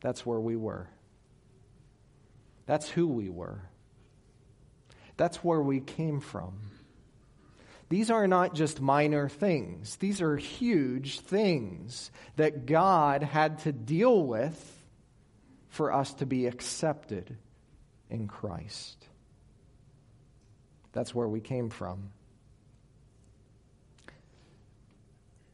That's 0.00 0.26
where 0.26 0.40
we 0.40 0.56
were. 0.56 0.88
That's 2.66 2.88
who 2.88 3.06
we 3.06 3.28
were. 3.28 3.60
That's 5.16 5.44
where 5.44 5.62
we 5.62 5.80
came 5.80 6.20
from. 6.20 6.58
These 7.88 8.10
are 8.10 8.26
not 8.26 8.54
just 8.54 8.80
minor 8.80 9.28
things. 9.28 9.96
These 9.96 10.20
are 10.20 10.36
huge 10.36 11.20
things 11.20 12.10
that 12.34 12.66
God 12.66 13.22
had 13.22 13.60
to 13.60 13.72
deal 13.72 14.24
with 14.24 14.72
for 15.68 15.92
us 15.92 16.14
to 16.14 16.26
be 16.26 16.46
accepted 16.46 17.36
in 18.10 18.26
Christ. 18.26 19.06
That's 20.92 21.14
where 21.14 21.28
we 21.28 21.40
came 21.40 21.70
from. 21.70 22.10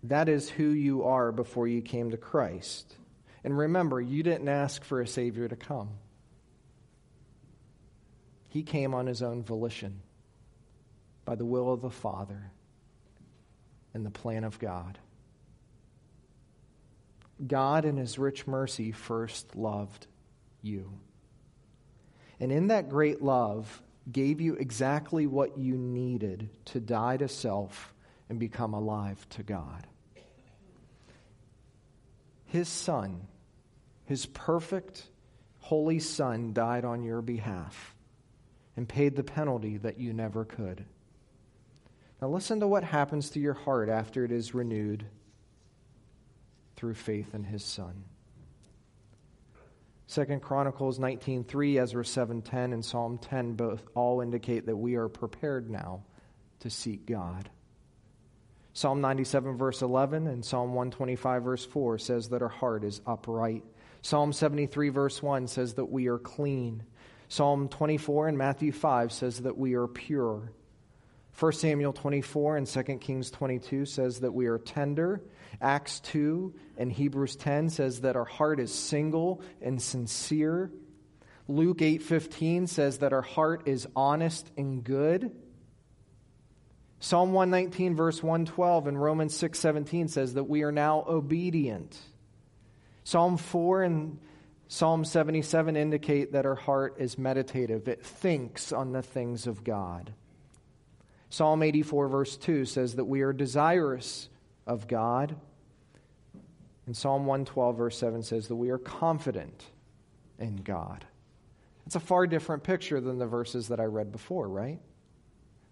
That 0.05 0.29
is 0.29 0.49
who 0.49 0.68
you 0.71 1.05
are 1.05 1.33
before 1.33 1.68
you 1.68 1.83
came 1.83 2.11
to 2.12 2.16
Christ. 2.16 2.97
And 3.45 3.57
remember, 3.57 4.01
you 4.01 4.23
didn't 4.23 4.49
ask 4.49 4.85
for 4.85 5.01
a 5.01 5.07
Savior 5.07 5.49
to 5.49 5.57
come, 5.57 5.90
He 8.49 8.62
came 8.62 8.95
on 8.95 9.07
His 9.07 9.23
own 9.23 9.42
volition, 9.42 10.01
by 11.25 11.35
the 11.35 11.45
will 11.45 11.73
of 11.73 11.81
the 11.81 11.91
Father 11.91 12.51
and 13.95 14.05
the 14.05 14.11
plan 14.11 14.45
of 14.45 14.59
God. 14.59 14.99
God, 17.47 17.85
in 17.85 17.97
His 17.97 18.19
rich 18.19 18.47
mercy, 18.47 18.93
first 18.93 19.57
loved 19.57 20.07
you. 20.63 20.93
And 22.41 22.51
in 22.51 22.69
that 22.69 22.89
great 22.89 23.23
love, 23.23 23.83
gave 24.11 24.41
you 24.41 24.55
exactly 24.55 25.27
what 25.27 25.59
you 25.59 25.77
needed 25.77 26.49
to 26.67 26.81
die 26.81 27.17
to 27.17 27.29
self 27.29 27.95
and 28.29 28.39
become 28.39 28.75
alive 28.75 29.25
to 29.31 29.43
God. 29.43 29.87
His 32.47 32.69
Son, 32.69 33.29
His 34.07 34.27
perfect, 34.27 35.05
holy 35.61 36.01
Son, 36.01 36.53
died 36.53 36.85
on 36.85 37.03
your 37.03 37.23
behalf 37.23 37.95
and 38.77 38.89
paid 38.89 39.17
the 39.17 39.23
penalty 39.23 39.77
that 39.79 39.99
you 39.99 40.13
never 40.13 40.45
could. 40.45 40.85
Now, 42.23 42.29
listen 42.29 42.61
to 42.61 42.69
what 42.69 42.85
happens 42.85 43.31
to 43.31 43.41
your 43.41 43.55
heart 43.55 43.89
after 43.89 44.25
it 44.25 44.31
is 44.31 44.55
renewed 44.55 45.05
through 46.77 46.95
faith 46.95 47.35
in 47.35 47.43
His 47.43 47.65
Son. 47.65 48.05
Second 50.07 50.41
Chronicles 50.41 51.01
19:3, 51.01 51.81
Ezra 51.81 52.05
7:10 52.05 52.73
and 52.73 52.85
Psalm 52.85 53.19
10 53.19 53.55
both 53.55 53.89
all 53.97 54.21
indicate 54.21 54.67
that 54.67 54.77
we 54.77 54.95
are 54.95 55.09
prepared 55.09 55.69
now 55.69 56.05
to 56.61 56.71
seek 56.71 57.07
God. 57.07 57.51
Psalm 58.73 59.01
97 59.01 59.57
verse 59.57 59.83
11 59.83 60.29
and 60.29 60.45
Psalm 60.45 60.75
125 60.75 61.43
verse 61.43 61.65
4 61.65 61.99
says 61.99 62.29
that 62.29 62.41
our 62.41 62.49
heart 62.49 62.85
is 62.85 63.01
upright. 63.05 63.65
Psalm 64.01 64.33
73 64.33 64.91
verse 64.91 65.21
1 65.21 65.49
says 65.49 65.75
that 65.75 65.91
we 65.91 66.07
are 66.07 66.19
clean. 66.19 66.85
Psalm 67.27 67.69
24 67.69 68.29
and 68.29 68.39
Matthew 68.39 68.71
5 68.71 69.11
says 69.11 69.41
that 69.41 69.59
we 69.59 69.75
are 69.75 69.89
pure. 69.89 70.53
1 71.38 71.53
Samuel 71.53 71.92
24 71.92 72.57
and 72.57 72.66
2 72.66 72.83
Kings 72.99 73.31
22 73.31 73.87
says 73.87 74.21
that 74.21 74.33
we 74.33 74.47
are 74.47 74.59
tender 74.59 75.23
Acts 75.61 76.01
2 76.01 76.55
and 76.77 76.92
Hebrews 76.92 77.37
10 77.37 77.71
says 77.71 78.01
that 78.01 78.16
our 78.16 78.25
heart 78.25 78.61
is 78.61 78.73
single 78.73 79.42
and 79.61 79.81
sincere. 79.81 80.73
Luke 81.49 81.83
8:15 81.83 82.66
says 82.66 82.99
that 82.99 83.12
our 83.12 83.23
heart 83.23 83.68
is 83.68 83.87
honest 83.95 84.51
and 84.57 84.83
good. 84.83 85.33
Psalm 87.01 87.33
119 87.33 87.97
verse 87.97 88.23
112 88.23 88.87
and 88.87 89.01
Romans 89.01 89.35
6:17 89.35 90.09
says 90.09 90.35
that 90.35 90.45
we 90.45 90.62
are 90.62 90.73
now 90.73 91.05
obedient. 91.07 91.99
Psalm 93.05 93.37
4 93.37 93.83
and 93.83 94.18
Psalm 94.68 95.05
77 95.05 95.77
indicate 95.77 96.33
that 96.33 96.47
our 96.47 96.55
heart 96.55 96.97
is 96.99 97.18
meditative. 97.18 97.88
It 97.88 98.03
thinks 98.03 98.73
on 98.73 98.92
the 98.92 99.03
things 99.03 99.47
of 99.47 99.64
God. 99.64 100.14
Psalm 101.33 101.62
84 101.62 102.09
verse 102.09 102.37
2 102.37 102.66
says 102.66 102.97
that 102.97 103.07
we 103.07 103.23
are 103.23 103.33
desirous 103.33 104.29
of 104.66 104.87
God. 104.87 105.35
And 106.85 106.95
Psalm 106.95 107.25
112, 107.25 107.79
verse 107.79 107.97
7 107.97 108.23
says 108.23 108.49
that 108.49 108.57
we 108.57 108.68
are 108.68 108.77
confident 108.77 109.64
in 110.38 110.57
God. 110.57 111.07
It's 111.87 111.95
a 111.95 112.01
far 112.01 112.27
different 112.27 112.64
picture 112.64 113.01
than 113.01 113.18
the 113.18 113.27
verses 113.27 113.68
that 113.68 113.81
I 113.81 113.85
read 113.85 114.12
before, 114.12 114.47
right? 114.47 114.79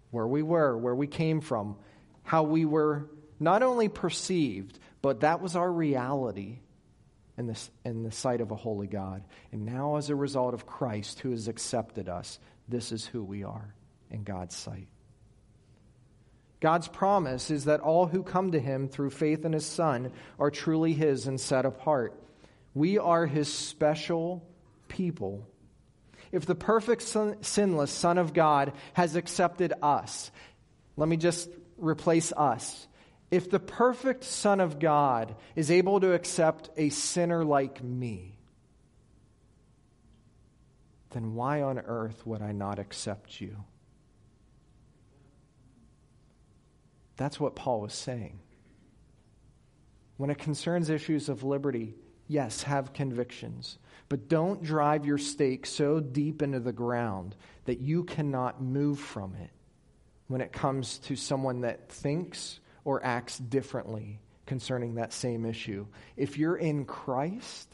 Where 0.09 0.25
we 0.25 0.41
were, 0.41 0.75
where 0.75 0.95
we 0.95 1.05
came 1.05 1.41
from, 1.41 1.75
how 2.23 2.41
we 2.41 2.65
were 2.65 3.07
not 3.39 3.61
only 3.61 3.87
perceived, 3.87 4.79
but 5.03 5.19
that 5.19 5.41
was 5.41 5.55
our 5.55 5.71
reality 5.71 6.57
in, 7.37 7.45
this, 7.45 7.69
in 7.85 8.01
the 8.01 8.11
sight 8.11 8.41
of 8.41 8.49
a 8.49 8.55
holy 8.55 8.87
God. 8.87 9.23
And 9.51 9.67
now, 9.67 9.97
as 9.97 10.09
a 10.09 10.15
result 10.15 10.55
of 10.55 10.65
Christ 10.65 11.19
who 11.19 11.29
has 11.29 11.47
accepted 11.47 12.09
us, 12.09 12.39
this 12.67 12.91
is 12.91 13.05
who 13.05 13.23
we 13.23 13.43
are 13.43 13.75
in 14.09 14.23
God's 14.23 14.55
sight. 14.55 14.87
God's 16.61 16.87
promise 16.87 17.49
is 17.49 17.65
that 17.65 17.79
all 17.81 18.05
who 18.05 18.21
come 18.21 18.51
to 18.51 18.59
him 18.59 18.87
through 18.87 19.09
faith 19.09 19.43
in 19.45 19.51
his 19.51 19.65
Son 19.65 20.11
are 20.39 20.51
truly 20.51 20.93
his 20.93 21.25
and 21.25 21.41
set 21.41 21.65
apart. 21.65 22.13
We 22.75 22.99
are 22.99 23.25
his 23.25 23.51
special 23.51 24.47
people. 24.87 25.47
If 26.31 26.45
the 26.45 26.55
perfect, 26.55 27.01
son, 27.01 27.37
sinless 27.41 27.91
Son 27.91 28.17
of 28.17 28.33
God 28.33 28.73
has 28.93 29.15
accepted 29.15 29.73
us, 29.81 30.31
let 30.95 31.09
me 31.09 31.17
just 31.17 31.49
replace 31.77 32.31
us. 32.31 32.87
If 33.31 33.49
the 33.49 33.59
perfect 33.59 34.23
Son 34.23 34.59
of 34.59 34.77
God 34.77 35.35
is 35.55 35.71
able 35.71 35.99
to 35.99 36.13
accept 36.13 36.69
a 36.77 36.89
sinner 36.89 37.43
like 37.43 37.83
me, 37.83 38.37
then 41.09 41.33
why 41.33 41.63
on 41.63 41.79
earth 41.79 42.25
would 42.25 42.41
I 42.41 42.51
not 42.51 42.77
accept 42.77 43.41
you? 43.41 43.57
That's 47.21 47.39
what 47.39 47.55
Paul 47.55 47.81
was 47.81 47.93
saying. 47.93 48.39
When 50.17 50.31
it 50.31 50.39
concerns 50.39 50.89
issues 50.89 51.29
of 51.29 51.43
liberty, 51.43 51.93
yes, 52.27 52.63
have 52.63 52.93
convictions, 52.93 53.77
but 54.09 54.27
don't 54.27 54.63
drive 54.63 55.05
your 55.05 55.19
stake 55.19 55.67
so 55.67 55.99
deep 55.99 56.41
into 56.41 56.59
the 56.59 56.73
ground 56.73 57.35
that 57.65 57.79
you 57.79 58.05
cannot 58.05 58.59
move 58.59 58.97
from 58.97 59.35
it 59.35 59.51
when 60.29 60.41
it 60.41 60.51
comes 60.51 60.97
to 60.97 61.15
someone 61.15 61.61
that 61.61 61.89
thinks 61.89 62.59
or 62.85 63.05
acts 63.05 63.37
differently 63.37 64.19
concerning 64.47 64.95
that 64.95 65.13
same 65.13 65.45
issue. 65.45 65.85
If 66.17 66.39
you're 66.39 66.57
in 66.57 66.85
Christ, 66.85 67.71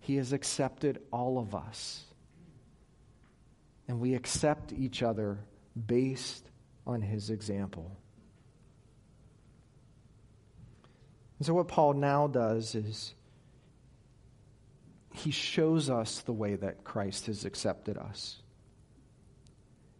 He 0.00 0.16
has 0.16 0.32
accepted 0.32 1.00
all 1.12 1.38
of 1.38 1.54
us. 1.54 2.02
And 3.86 4.00
we 4.00 4.14
accept 4.16 4.72
each 4.72 5.04
other 5.04 5.38
based 5.86 6.50
on 6.84 7.00
His 7.00 7.30
example. 7.30 7.96
And 11.42 11.46
so, 11.48 11.54
what 11.54 11.66
Paul 11.66 11.94
now 11.94 12.28
does 12.28 12.76
is 12.76 13.16
he 15.12 15.32
shows 15.32 15.90
us 15.90 16.20
the 16.20 16.32
way 16.32 16.54
that 16.54 16.84
Christ 16.84 17.26
has 17.26 17.44
accepted 17.44 17.98
us. 17.98 18.40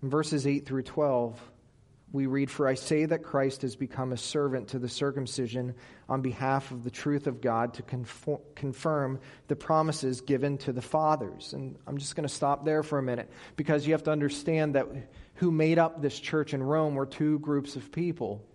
In 0.04 0.08
verses 0.08 0.46
8 0.46 0.64
through 0.64 0.84
12, 0.84 1.40
we 2.12 2.26
read, 2.26 2.48
For 2.48 2.68
I 2.68 2.74
say 2.74 3.06
that 3.06 3.24
Christ 3.24 3.62
has 3.62 3.74
become 3.74 4.12
a 4.12 4.16
servant 4.16 4.68
to 4.68 4.78
the 4.78 4.88
circumcision 4.88 5.74
on 6.08 6.22
behalf 6.22 6.70
of 6.70 6.84
the 6.84 6.92
truth 6.92 7.26
of 7.26 7.40
God 7.40 7.74
to 7.74 7.82
conform, 7.82 8.38
confirm 8.54 9.18
the 9.48 9.56
promises 9.56 10.20
given 10.20 10.58
to 10.58 10.72
the 10.72 10.80
fathers. 10.80 11.54
And 11.54 11.76
I'm 11.88 11.98
just 11.98 12.14
going 12.14 12.28
to 12.28 12.32
stop 12.32 12.64
there 12.64 12.84
for 12.84 13.00
a 13.00 13.02
minute 13.02 13.28
because 13.56 13.84
you 13.84 13.94
have 13.94 14.04
to 14.04 14.12
understand 14.12 14.76
that 14.76 14.86
who 15.34 15.50
made 15.50 15.80
up 15.80 16.00
this 16.02 16.20
church 16.20 16.54
in 16.54 16.62
Rome 16.62 16.94
were 16.94 17.04
two 17.04 17.40
groups 17.40 17.74
of 17.74 17.90
people 17.90 18.46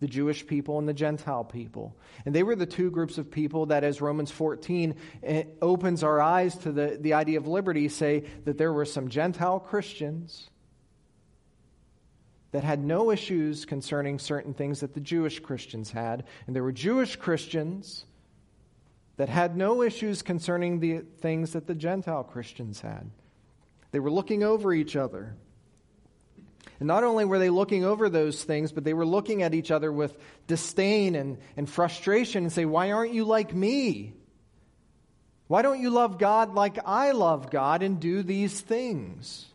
the 0.00 0.06
Jewish 0.06 0.46
people 0.46 0.78
and 0.78 0.88
the 0.88 0.94
Gentile 0.94 1.44
people. 1.44 1.94
And 2.24 2.34
they 2.34 2.42
were 2.42 2.56
the 2.56 2.66
two 2.66 2.90
groups 2.90 3.18
of 3.18 3.30
people 3.30 3.66
that, 3.66 3.84
as 3.84 4.00
Romans 4.00 4.30
14 4.30 4.94
eh, 5.22 5.44
opens 5.60 6.02
our 6.02 6.20
eyes 6.20 6.56
to 6.58 6.72
the, 6.72 6.98
the 6.98 7.12
idea 7.12 7.38
of 7.38 7.46
liberty, 7.46 7.88
say 7.88 8.24
that 8.44 8.58
there 8.58 8.72
were 8.72 8.86
some 8.86 9.08
Gentile 9.08 9.60
Christians 9.60 10.48
that 12.52 12.64
had 12.64 12.82
no 12.82 13.10
issues 13.10 13.64
concerning 13.64 14.18
certain 14.18 14.54
things 14.54 14.80
that 14.80 14.94
the 14.94 15.00
Jewish 15.00 15.38
Christians 15.38 15.90
had. 15.90 16.24
And 16.46 16.56
there 16.56 16.64
were 16.64 16.72
Jewish 16.72 17.16
Christians 17.16 18.06
that 19.18 19.28
had 19.28 19.56
no 19.56 19.82
issues 19.82 20.22
concerning 20.22 20.80
the 20.80 21.00
things 21.20 21.52
that 21.52 21.66
the 21.66 21.74
Gentile 21.74 22.24
Christians 22.24 22.80
had. 22.80 23.10
They 23.92 24.00
were 24.00 24.10
looking 24.10 24.42
over 24.42 24.72
each 24.72 24.96
other. 24.96 25.36
And 26.80 26.86
not 26.86 27.04
only 27.04 27.26
were 27.26 27.38
they 27.38 27.50
looking 27.50 27.84
over 27.84 28.08
those 28.08 28.42
things, 28.42 28.72
but 28.72 28.84
they 28.84 28.94
were 28.94 29.06
looking 29.06 29.42
at 29.42 29.54
each 29.54 29.70
other 29.70 29.92
with 29.92 30.16
disdain 30.46 31.14
and, 31.14 31.38
and 31.56 31.68
frustration 31.68 32.44
and 32.44 32.52
say, 32.52 32.64
Why 32.64 32.90
aren't 32.90 33.12
you 33.12 33.24
like 33.24 33.54
me? 33.54 34.14
Why 35.46 35.62
don't 35.62 35.80
you 35.80 35.90
love 35.90 36.18
God 36.18 36.54
like 36.54 36.78
I 36.86 37.12
love 37.12 37.50
God 37.50 37.82
and 37.82 38.00
do 38.00 38.22
these 38.22 38.58
things? 38.60 39.46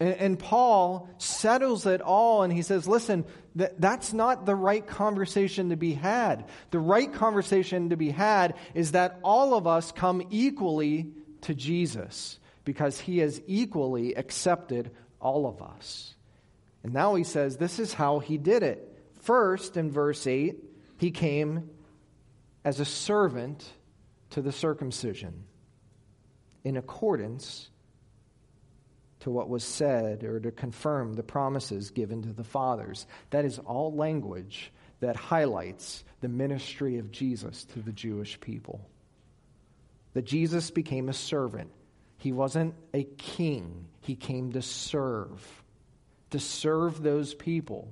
And, 0.00 0.14
and 0.14 0.38
Paul 0.38 1.08
settles 1.18 1.84
it 1.84 2.00
all 2.00 2.42
and 2.42 2.52
he 2.52 2.62
says, 2.62 2.88
Listen, 2.88 3.26
that, 3.56 3.78
that's 3.78 4.14
not 4.14 4.46
the 4.46 4.54
right 4.54 4.86
conversation 4.86 5.68
to 5.68 5.76
be 5.76 5.92
had. 5.92 6.46
The 6.70 6.78
right 6.78 7.12
conversation 7.12 7.90
to 7.90 7.96
be 7.96 8.10
had 8.10 8.54
is 8.72 8.92
that 8.92 9.18
all 9.22 9.54
of 9.54 9.66
us 9.66 9.92
come 9.92 10.26
equally 10.30 11.12
to 11.42 11.54
Jesus 11.54 12.38
because 12.64 12.98
he 12.98 13.18
has 13.18 13.40
equally 13.46 14.14
accepted 14.14 14.90
all 15.26 15.48
of 15.48 15.60
us. 15.60 16.14
And 16.84 16.94
now 16.94 17.16
he 17.16 17.24
says 17.24 17.56
this 17.56 17.80
is 17.80 17.92
how 17.92 18.20
he 18.20 18.38
did 18.38 18.62
it. 18.62 18.96
First, 19.22 19.76
in 19.76 19.90
verse 19.90 20.24
8, 20.24 20.56
he 20.98 21.10
came 21.10 21.68
as 22.64 22.78
a 22.78 22.84
servant 22.84 23.68
to 24.30 24.40
the 24.40 24.52
circumcision 24.52 25.42
in 26.62 26.76
accordance 26.76 27.68
to 29.20 29.30
what 29.30 29.48
was 29.48 29.64
said 29.64 30.22
or 30.22 30.38
to 30.38 30.52
confirm 30.52 31.14
the 31.14 31.24
promises 31.24 31.90
given 31.90 32.22
to 32.22 32.32
the 32.32 32.44
fathers. 32.44 33.08
That 33.30 33.44
is 33.44 33.58
all 33.58 33.92
language 33.92 34.70
that 35.00 35.16
highlights 35.16 36.04
the 36.20 36.28
ministry 36.28 36.98
of 36.98 37.10
Jesus 37.10 37.64
to 37.64 37.80
the 37.80 37.92
Jewish 37.92 38.40
people. 38.40 38.88
That 40.14 40.24
Jesus 40.24 40.70
became 40.70 41.08
a 41.08 41.12
servant. 41.12 41.72
He 42.18 42.30
wasn't 42.30 42.74
a 42.94 43.02
king, 43.02 43.86
he 44.06 44.14
came 44.14 44.52
to 44.52 44.62
serve, 44.62 45.62
to 46.30 46.38
serve 46.38 47.02
those 47.02 47.34
people 47.34 47.88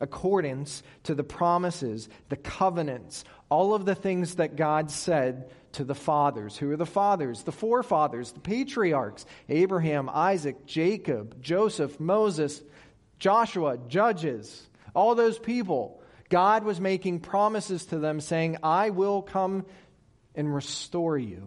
accordance 0.00 0.82
to 1.04 1.14
the 1.14 1.22
promises, 1.22 2.08
the 2.28 2.36
covenants, 2.36 3.24
all 3.48 3.74
of 3.74 3.84
the 3.84 3.94
things 3.94 4.36
that 4.36 4.56
God 4.56 4.90
said 4.90 5.50
to 5.72 5.84
the 5.84 5.94
fathers. 5.94 6.56
Who 6.56 6.70
are 6.72 6.76
the 6.76 6.86
fathers? 6.86 7.44
The 7.44 7.52
forefathers, 7.52 8.32
the 8.32 8.40
patriarchs 8.40 9.24
Abraham, 9.48 10.10
Isaac, 10.12 10.66
Jacob, 10.66 11.40
Joseph, 11.40 12.00
Moses, 12.00 12.60
Joshua, 13.18 13.78
Judges, 13.88 14.68
all 14.94 15.14
those 15.14 15.38
people. 15.38 16.02
God 16.28 16.64
was 16.64 16.80
making 16.80 17.20
promises 17.20 17.86
to 17.86 17.98
them 17.98 18.20
saying, 18.20 18.56
I 18.62 18.90
will 18.90 19.22
come 19.22 19.66
and 20.34 20.52
restore 20.52 21.18
you, 21.18 21.46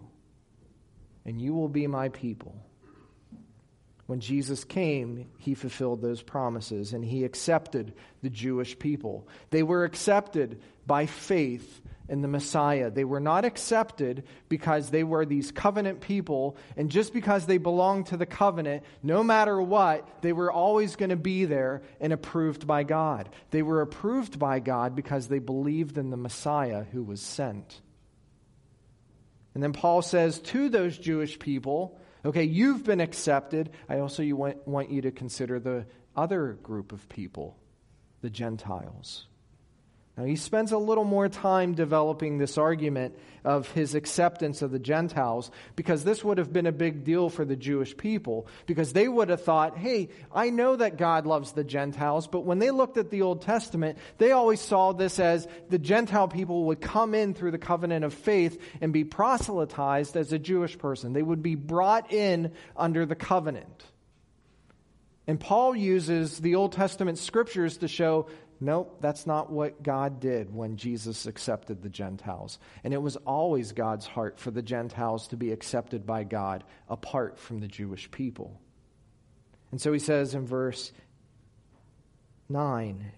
and 1.25 1.41
you 1.41 1.53
will 1.55 1.69
be 1.69 1.87
my 1.87 2.09
people. 2.09 2.55
When 4.07 4.19
Jesus 4.19 4.63
came, 4.63 5.29
he 5.39 5.55
fulfilled 5.55 6.01
those 6.01 6.21
promises 6.21 6.93
and 6.93 7.03
he 7.03 7.23
accepted 7.23 7.93
the 8.21 8.29
Jewish 8.29 8.77
people. 8.77 9.27
They 9.49 9.63
were 9.63 9.83
accepted 9.83 10.61
by 10.85 11.07
faith 11.07 11.81
in 12.07 12.21
the 12.21 12.27
Messiah. 12.27 12.91
They 12.91 13.03
were 13.03 13.19
not 13.19 13.45
accepted 13.45 14.23
because 14.47 14.89
they 14.91 15.03
were 15.03 15.25
these 15.25 15.51
covenant 15.51 16.01
people, 16.01 16.55
and 16.77 16.91
just 16.91 17.13
because 17.13 17.47
they 17.47 17.57
belonged 17.57 18.07
to 18.07 18.17
the 18.17 18.27
covenant, 18.27 18.83
no 19.01 19.23
matter 19.23 19.59
what, 19.59 20.07
they 20.21 20.33
were 20.33 20.51
always 20.51 20.95
going 20.95 21.09
to 21.09 21.15
be 21.15 21.45
there 21.45 21.81
and 21.99 22.13
approved 22.13 22.67
by 22.67 22.83
God. 22.83 23.29
They 23.49 23.63
were 23.63 23.81
approved 23.81 24.37
by 24.37 24.59
God 24.59 24.95
because 24.95 25.27
they 25.27 25.39
believed 25.39 25.97
in 25.97 26.11
the 26.11 26.17
Messiah 26.17 26.83
who 26.83 27.01
was 27.01 27.21
sent. 27.21 27.81
And 29.55 29.63
then 29.63 29.73
Paul 29.73 30.01
says 30.03 30.39
to 30.39 30.69
those 30.69 30.97
Jewish 30.97 31.39
people, 31.39 31.97
Okay, 32.25 32.43
you've 32.43 32.83
been 32.83 33.01
accepted. 33.01 33.69
I 33.88 33.99
also 33.99 34.23
want, 34.33 34.89
you 34.89 35.01
to 35.01 35.11
consider 35.11 35.59
the 35.59 35.85
other 36.15 36.53
group 36.63 36.91
of 36.91 37.07
people, 37.07 37.57
the 38.21 38.31
Gentiles. 38.31 39.27
Now, 40.17 40.23
he 40.23 40.38
spends 40.38 40.71
a 40.71 40.78
little 40.78 41.04
more 41.04 41.28
time 41.28 41.73
developing 41.73 42.38
this 42.38 42.58
argument 42.58 43.17
of 43.43 43.69
his 43.71 43.95
acceptance 43.95 44.62
of 44.62 44.71
the 44.71 44.80
Gentiles 44.80 45.51
because 45.75 46.06
this 46.06 46.23
would 46.23 46.38
have 46.38 46.54
been 46.54 46.67
a 46.67 46.71
big 46.71 47.04
deal 47.04 47.30
for 47.30 47.43
the 47.43 47.58
Jewish 47.58 47.97
people 47.97 48.47
because 48.65 48.93
they 48.93 49.10
would 49.10 49.28
have 49.28 49.43
thought, 49.43 49.78
hey, 49.78 50.08
I 50.34 50.51
know 50.51 50.78
that 50.78 50.95
God 50.95 51.25
loves 51.25 51.51
the 51.51 51.65
Gentiles, 51.65 52.28
but 52.28 52.45
when 52.45 52.60
they 52.60 52.71
looked 52.71 52.95
at 52.95 53.12
the 53.12 53.23
Old 53.23 53.41
Testament, 53.41 53.97
they 54.17 54.32
always 54.32 54.62
saw 54.62 54.93
this 54.93 55.19
as 55.19 55.49
the 55.69 55.80
Gentile 55.80 56.30
people 56.30 56.63
would 56.65 56.80
come 56.80 57.13
in 57.13 57.34
through 57.34 57.51
the 57.51 57.58
covenant 57.58 58.06
of 58.06 58.13
faith 58.13 58.58
and 58.80 58.93
be 58.93 59.04
proselytized 59.04 60.15
as 60.15 60.32
a 60.32 60.39
Jewish 60.39 60.78
person. 60.78 61.12
They 61.12 61.23
would 61.23 61.43
be 61.43 61.56
brought 61.56 62.13
in 62.13 62.54
under 62.78 63.06
the 63.06 63.15
covenant. 63.15 63.84
And 65.28 65.39
Paul 65.39 65.75
uses 65.75 66.39
the 66.39 66.56
Old 66.56 66.73
Testament 66.73 67.17
scriptures 67.17 67.78
to 67.78 67.88
show 67.88 68.28
Nope, 68.59 68.97
that's 69.01 69.27
not 69.27 69.51
what 69.51 69.83
God 69.83 70.19
did 70.19 70.53
when 70.53 70.77
Jesus 70.77 71.25
accepted 71.25 71.81
the 71.81 71.89
Gentiles. 71.89 72.57
And 72.83 72.93
it 72.93 73.01
was 73.01 73.17
always 73.17 73.73
God's 73.73 74.05
heart 74.05 74.39
for 74.39 74.51
the 74.51 74.61
Gentiles 74.61 75.27
to 75.29 75.37
be 75.37 75.51
accepted 75.51 76.05
by 76.05 76.23
God 76.23 76.63
apart 76.89 77.37
from 77.37 77.59
the 77.59 77.67
Jewish 77.67 78.09
people. 78.11 78.59
And 79.71 79.81
so 79.81 79.91
he 79.91 79.99
says 79.99 80.35
in 80.35 80.45
verse 80.45 80.93
9, 82.47 83.11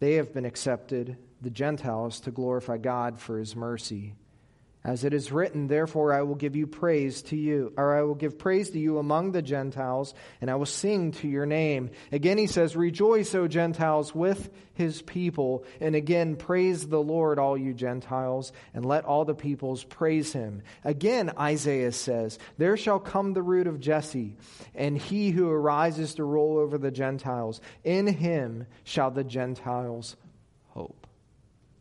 they 0.00 0.14
have 0.14 0.32
been 0.32 0.44
accepted, 0.44 1.16
the 1.40 1.50
Gentiles, 1.50 2.20
to 2.20 2.30
glorify 2.30 2.78
God 2.78 3.18
for 3.18 3.38
his 3.38 3.54
mercy. 3.54 4.14
As 4.88 5.04
it 5.04 5.12
is 5.12 5.30
written, 5.30 5.66
therefore 5.66 6.14
I 6.14 6.22
will 6.22 6.34
give 6.34 6.56
you 6.56 6.66
praise 6.66 7.20
to 7.24 7.36
you, 7.36 7.74
or 7.76 7.94
I 7.94 8.04
will 8.04 8.14
give 8.14 8.38
praise 8.38 8.70
to 8.70 8.78
you 8.78 8.96
among 8.96 9.32
the 9.32 9.42
Gentiles, 9.42 10.14
and 10.40 10.50
I 10.50 10.54
will 10.54 10.64
sing 10.64 11.12
to 11.12 11.28
your 11.28 11.44
name. 11.44 11.90
Again 12.10 12.38
he 12.38 12.46
says, 12.46 12.74
Rejoice, 12.74 13.34
O 13.34 13.46
Gentiles, 13.48 14.14
with 14.14 14.48
his 14.72 15.02
people. 15.02 15.66
And 15.82 15.94
again, 15.94 16.36
praise 16.36 16.88
the 16.88 17.02
Lord, 17.02 17.38
all 17.38 17.58
you 17.58 17.74
Gentiles, 17.74 18.50
and 18.72 18.82
let 18.82 19.04
all 19.04 19.26
the 19.26 19.34
peoples 19.34 19.84
praise 19.84 20.32
him. 20.32 20.62
Again, 20.84 21.32
Isaiah 21.38 21.92
says, 21.92 22.38
There 22.56 22.78
shall 22.78 22.98
come 22.98 23.34
the 23.34 23.42
root 23.42 23.66
of 23.66 23.80
Jesse, 23.80 24.38
and 24.74 24.96
he 24.96 25.32
who 25.32 25.50
arises 25.50 26.14
to 26.14 26.24
rule 26.24 26.56
over 26.56 26.78
the 26.78 26.90
Gentiles. 26.90 27.60
In 27.84 28.06
him 28.06 28.66
shall 28.84 29.10
the 29.10 29.22
Gentiles. 29.24 30.16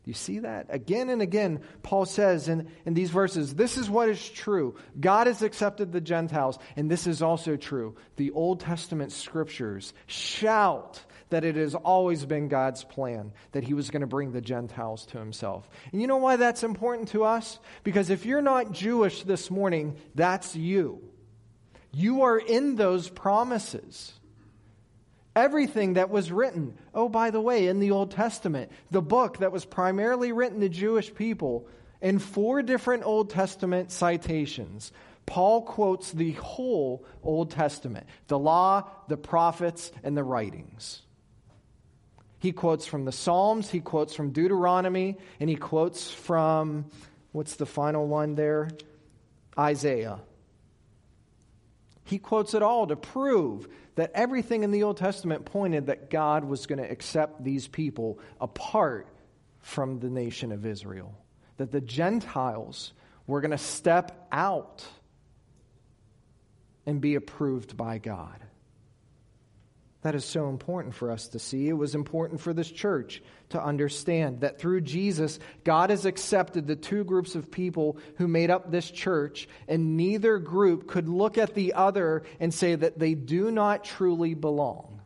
You 0.07 0.13
see 0.13 0.39
that? 0.39 0.67
Again 0.69 1.09
and 1.09 1.21
again, 1.21 1.59
Paul 1.83 2.05
says 2.05 2.47
in, 2.47 2.69
in 2.85 2.93
these 2.93 3.09
verses, 3.09 3.53
this 3.53 3.77
is 3.77 3.89
what 3.89 4.07
is 4.07 4.29
true. 4.29 4.77
God 4.97 5.27
has 5.27 5.41
accepted 5.41 5.91
the 5.91 5.99
Gentiles, 5.99 6.57
and 6.77 6.89
this 6.89 7.07
is 7.07 7.21
also 7.21 7.57
true. 7.57 7.93
The 8.15 8.31
Old 8.31 8.61
Testament 8.61 9.11
scriptures 9.11 9.93
shout 10.05 11.03
that 11.27 11.43
it 11.43 11.57
has 11.57 11.75
always 11.75 12.23
been 12.23 12.47
God's 12.47 12.85
plan 12.85 13.33
that 13.51 13.65
he 13.65 13.73
was 13.73 13.89
going 13.89 13.99
to 13.99 14.07
bring 14.07 14.31
the 14.31 14.39
Gentiles 14.39 15.05
to 15.07 15.17
himself. 15.17 15.69
And 15.91 15.99
you 15.99 16.07
know 16.07 16.15
why 16.15 16.37
that's 16.37 16.63
important 16.63 17.09
to 17.09 17.25
us? 17.25 17.59
Because 17.83 18.09
if 18.09 18.25
you're 18.25 18.41
not 18.41 18.71
Jewish 18.71 19.23
this 19.23 19.51
morning, 19.51 19.97
that's 20.15 20.55
you. 20.55 21.01
You 21.91 22.21
are 22.21 22.39
in 22.39 22.77
those 22.77 23.09
promises. 23.09 24.13
Everything 25.37 25.93
that 25.93 26.09
was 26.09 26.31
written, 26.31 26.75
oh, 26.95 27.09
by 27.09 27.29
the 27.29 27.39
way, 27.39 27.67
in 27.67 27.79
the 27.79 27.91
Old 27.91 28.09
Testament, 28.09 28.71
the 28.89 29.03
book 29.03 29.37
that 29.37 29.51
was 29.51 29.65
primarily 29.65 30.31
written 30.31 30.61
to 30.61 30.67
Jewish 30.67 31.13
people, 31.13 31.67
in 32.01 32.17
four 32.17 32.63
different 32.63 33.03
Old 33.05 33.29
Testament 33.29 33.91
citations, 33.91 34.91
Paul 35.27 35.61
quotes 35.61 36.11
the 36.11 36.31
whole 36.31 37.05
Old 37.21 37.51
Testament 37.51 38.07
the 38.27 38.39
law, 38.39 38.89
the 39.09 39.15
prophets, 39.15 39.91
and 40.03 40.17
the 40.17 40.23
writings. 40.23 41.03
He 42.39 42.51
quotes 42.51 42.87
from 42.87 43.05
the 43.05 43.11
Psalms, 43.11 43.69
he 43.69 43.79
quotes 43.79 44.15
from 44.15 44.31
Deuteronomy, 44.31 45.17
and 45.39 45.51
he 45.51 45.55
quotes 45.55 46.09
from, 46.09 46.85
what's 47.31 47.57
the 47.57 47.67
final 47.67 48.07
one 48.07 48.33
there? 48.33 48.71
Isaiah. 49.55 50.19
He 52.05 52.17
quotes 52.17 52.55
it 52.55 52.63
all 52.63 52.87
to 52.87 52.95
prove 52.95 53.67
that 53.97 54.11
everything 54.13 54.63
in 54.63 54.69
the 54.69 54.83
Old 54.83 54.95
Testament 54.95 55.43
pointed 55.45 55.87
that 55.87 56.11
God 56.11 56.45
was 56.45 56.67
going 56.67 56.77
to 56.77 56.89
accept 56.89 57.43
these 57.43 57.67
people 57.67 58.19
apart 58.39 59.07
from 59.59 59.99
the 59.99 60.09
nation 60.09 60.51
of 60.51 60.65
Israel, 60.67 61.17
that 61.57 61.71
the 61.71 61.81
Gentiles 61.81 62.93
were 63.25 63.41
going 63.41 63.51
to 63.51 63.57
step 63.57 64.27
out 64.31 64.85
and 66.85 67.01
be 67.01 67.15
approved 67.15 67.75
by 67.75 67.97
God. 67.97 68.39
That 70.03 70.15
is 70.15 70.25
so 70.25 70.49
important 70.49 70.93
for 70.93 71.11
us 71.11 71.27
to 71.29 71.39
see. 71.39 71.67
It 71.67 71.73
was 71.73 71.95
important 71.95 72.39
for 72.39 72.53
this 72.53 72.69
church 72.69 73.21
to 73.49 73.63
understand 73.63 74.41
that 74.41 74.59
through 74.59 74.81
Jesus, 74.81 75.39
God 75.63 75.89
has 75.89 76.05
accepted 76.05 76.67
the 76.67 76.75
two 76.75 77.03
groups 77.03 77.35
of 77.35 77.51
people 77.51 77.97
who 78.17 78.27
made 78.27 78.51
up 78.51 78.69
this 78.69 78.89
church, 78.89 79.49
and 79.67 79.97
neither 79.97 80.37
group 80.37 80.87
could 80.87 81.09
look 81.09 81.37
at 81.37 81.55
the 81.55 81.73
other 81.73 82.23
and 82.39 82.53
say 82.53 82.75
that 82.75 82.99
they 82.99 83.15
do 83.15 83.49
not 83.49 83.83
truly 83.83 84.33
belong 84.35 85.01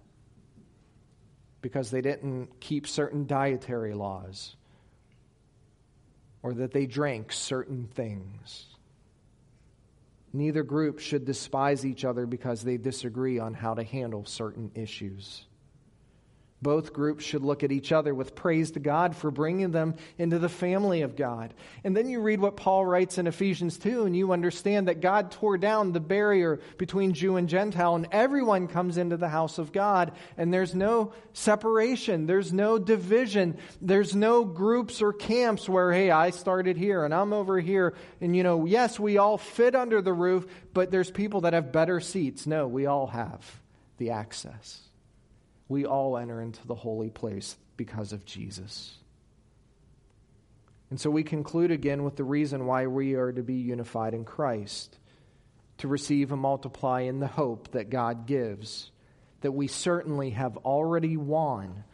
because 1.61 1.89
they 1.89 2.01
didn't 2.01 2.59
keep 2.59 2.87
certain 2.87 3.25
dietary 3.25 3.93
laws 3.93 4.55
or 6.43 6.53
that 6.53 6.71
they 6.71 6.85
drank 6.85 7.31
certain 7.31 7.87
things. 7.93 8.65
Neither 10.33 10.63
group 10.63 10.99
should 10.99 11.25
despise 11.25 11.85
each 11.85 12.05
other 12.05 12.25
because 12.25 12.63
they 12.63 12.77
disagree 12.77 13.37
on 13.39 13.53
how 13.53 13.73
to 13.73 13.83
handle 13.83 14.25
certain 14.25 14.71
issues. 14.75 15.45
Both 16.61 16.93
groups 16.93 17.25
should 17.25 17.41
look 17.41 17.63
at 17.63 17.71
each 17.71 17.91
other 17.91 18.13
with 18.13 18.35
praise 18.35 18.71
to 18.71 18.79
God 18.79 19.15
for 19.15 19.31
bringing 19.31 19.71
them 19.71 19.95
into 20.19 20.37
the 20.37 20.47
family 20.47 21.01
of 21.01 21.15
God. 21.15 21.55
And 21.83 21.97
then 21.97 22.07
you 22.07 22.21
read 22.21 22.39
what 22.39 22.55
Paul 22.55 22.85
writes 22.85 23.17
in 23.17 23.25
Ephesians 23.25 23.79
2, 23.79 24.05
and 24.05 24.15
you 24.15 24.31
understand 24.31 24.87
that 24.87 25.01
God 25.01 25.31
tore 25.31 25.57
down 25.57 25.91
the 25.91 25.99
barrier 25.99 26.59
between 26.77 27.13
Jew 27.13 27.37
and 27.37 27.49
Gentile, 27.49 27.95
and 27.95 28.07
everyone 28.11 28.67
comes 28.67 28.97
into 28.97 29.17
the 29.17 29.27
house 29.27 29.57
of 29.57 29.71
God, 29.71 30.11
and 30.37 30.53
there's 30.53 30.75
no 30.75 31.13
separation, 31.33 32.27
there's 32.27 32.53
no 32.53 32.77
division, 32.77 33.57
there's 33.81 34.15
no 34.15 34.45
groups 34.45 35.01
or 35.01 35.13
camps 35.13 35.67
where, 35.67 35.91
hey, 35.91 36.11
I 36.11 36.29
started 36.29 36.77
here 36.77 37.03
and 37.03 37.13
I'm 37.13 37.33
over 37.33 37.59
here. 37.59 37.95
And, 38.19 38.35
you 38.35 38.43
know, 38.43 38.65
yes, 38.65 38.99
we 38.99 39.17
all 39.17 39.39
fit 39.39 39.73
under 39.73 39.99
the 39.99 40.13
roof, 40.13 40.45
but 40.75 40.91
there's 40.91 41.09
people 41.09 41.41
that 41.41 41.53
have 41.53 41.71
better 41.71 41.99
seats. 41.99 42.45
No, 42.45 42.67
we 42.67 42.85
all 42.85 43.07
have 43.07 43.59
the 43.97 44.11
access 44.11 44.90
we 45.71 45.85
all 45.85 46.17
enter 46.17 46.41
into 46.41 46.67
the 46.67 46.75
holy 46.75 47.09
place 47.09 47.55
because 47.77 48.11
of 48.11 48.25
Jesus. 48.25 48.97
And 50.89 50.99
so 50.99 51.09
we 51.09 51.23
conclude 51.23 51.71
again 51.71 52.03
with 52.03 52.17
the 52.17 52.25
reason 52.25 52.65
why 52.65 52.87
we 52.87 53.13
are 53.13 53.31
to 53.31 53.41
be 53.41 53.55
unified 53.55 54.13
in 54.13 54.25
Christ 54.25 54.99
to 55.77 55.87
receive 55.87 56.33
and 56.33 56.41
multiply 56.41 57.01
in 57.01 57.21
the 57.21 57.27
hope 57.27 57.71
that 57.71 57.89
God 57.89 58.27
gives, 58.27 58.91
that 59.39 59.53
we 59.53 59.67
certainly 59.67 60.31
have 60.31 60.57
already 60.57 61.15
won 61.15 61.85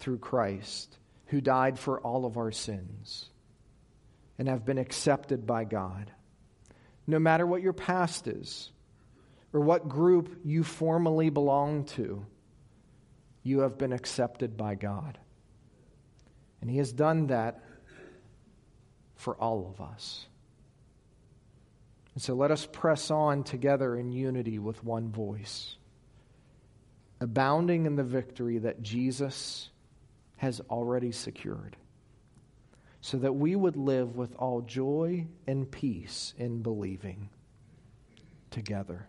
through 0.00 0.18
Christ, 0.18 0.98
who 1.26 1.40
died 1.40 1.78
for 1.78 2.00
all 2.00 2.26
of 2.26 2.36
our 2.36 2.50
sins 2.50 3.30
and 4.36 4.48
have 4.48 4.66
been 4.66 4.78
accepted 4.78 5.46
by 5.46 5.62
God. 5.62 6.10
No 7.06 7.20
matter 7.20 7.46
what 7.46 7.62
your 7.62 7.72
past 7.72 8.26
is 8.26 8.70
or 9.52 9.60
what 9.60 9.88
group 9.88 10.40
you 10.44 10.64
formerly 10.64 11.30
belong 11.30 11.84
to, 11.84 12.26
you 13.42 13.60
have 13.60 13.78
been 13.78 13.92
accepted 13.92 14.56
by 14.56 14.74
God. 14.74 15.18
And 16.60 16.70
He 16.70 16.78
has 16.78 16.92
done 16.92 17.26
that 17.28 17.60
for 19.16 19.34
all 19.36 19.68
of 19.68 19.80
us. 19.80 20.26
And 22.14 22.22
so 22.22 22.34
let 22.34 22.50
us 22.50 22.66
press 22.70 23.10
on 23.10 23.42
together 23.42 23.96
in 23.96 24.12
unity 24.12 24.58
with 24.58 24.84
one 24.84 25.10
voice, 25.10 25.76
abounding 27.20 27.86
in 27.86 27.96
the 27.96 28.04
victory 28.04 28.58
that 28.58 28.82
Jesus 28.82 29.70
has 30.36 30.60
already 30.68 31.12
secured, 31.12 31.76
so 33.00 33.16
that 33.18 33.32
we 33.32 33.56
would 33.56 33.76
live 33.76 34.16
with 34.16 34.34
all 34.36 34.60
joy 34.60 35.26
and 35.46 35.70
peace 35.70 36.34
in 36.36 36.62
believing 36.62 37.30
together. 38.50 39.06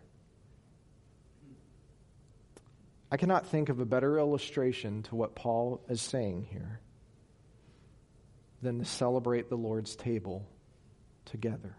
I 3.13 3.17
cannot 3.17 3.45
think 3.45 3.69
of 3.69 3.79
a 3.79 3.85
better 3.85 4.17
illustration 4.17 5.03
to 5.03 5.15
what 5.15 5.35
Paul 5.35 5.79
is 5.87 6.01
saying 6.01 6.47
here 6.49 6.79
than 8.63 8.79
to 8.79 8.85
celebrate 8.85 9.49
the 9.49 9.55
Lord's 9.55 9.95
table 9.95 10.47
together. 11.25 11.75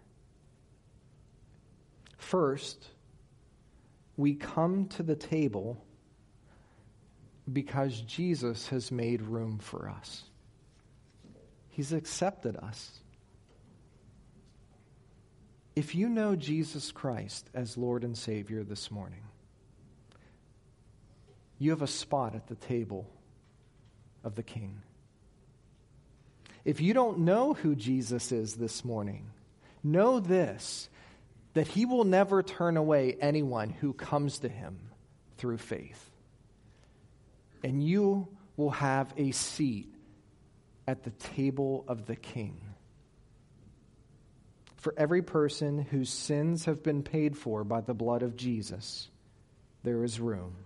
First, 2.18 2.86
we 4.16 4.36
come 4.36 4.86
to 4.90 5.02
the 5.02 5.16
table 5.16 5.84
because 7.52 8.00
Jesus 8.02 8.68
has 8.68 8.92
made 8.92 9.20
room 9.20 9.58
for 9.58 9.88
us. 9.90 10.22
He's 11.70 11.92
accepted 11.92 12.54
us. 12.54 13.00
If 15.74 15.96
you 15.96 16.08
know 16.08 16.36
Jesus 16.36 16.92
Christ 16.92 17.50
as 17.54 17.76
Lord 17.76 18.04
and 18.04 18.16
Savior 18.16 18.62
this 18.62 18.88
morning, 18.92 19.22
you 21.58 21.70
have 21.70 21.82
a 21.82 21.86
spot 21.86 22.34
at 22.34 22.46
the 22.46 22.54
table 22.54 23.08
of 24.22 24.34
the 24.34 24.42
King. 24.42 24.82
If 26.64 26.80
you 26.80 26.94
don't 26.94 27.20
know 27.20 27.54
who 27.54 27.74
Jesus 27.74 28.32
is 28.32 28.54
this 28.54 28.84
morning, 28.84 29.30
know 29.82 30.18
this 30.18 30.88
that 31.52 31.68
he 31.68 31.86
will 31.86 32.04
never 32.04 32.42
turn 32.42 32.76
away 32.76 33.16
anyone 33.20 33.70
who 33.70 33.92
comes 33.92 34.40
to 34.40 34.48
him 34.48 34.76
through 35.36 35.58
faith. 35.58 36.10
And 37.62 37.82
you 37.82 38.26
will 38.56 38.70
have 38.70 39.14
a 39.16 39.30
seat 39.30 39.94
at 40.88 41.04
the 41.04 41.10
table 41.10 41.84
of 41.86 42.06
the 42.06 42.16
King. 42.16 42.60
For 44.76 44.92
every 44.96 45.22
person 45.22 45.78
whose 45.78 46.10
sins 46.10 46.64
have 46.64 46.82
been 46.82 47.04
paid 47.04 47.38
for 47.38 47.62
by 47.62 47.80
the 47.80 47.94
blood 47.94 48.22
of 48.22 48.36
Jesus, 48.36 49.08
there 49.84 50.02
is 50.02 50.18
room 50.18 50.56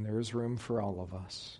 and 0.00 0.08
there 0.08 0.18
is 0.18 0.32
room 0.32 0.56
for 0.56 0.80
all 0.80 0.98
of 1.02 1.12
us. 1.12 1.58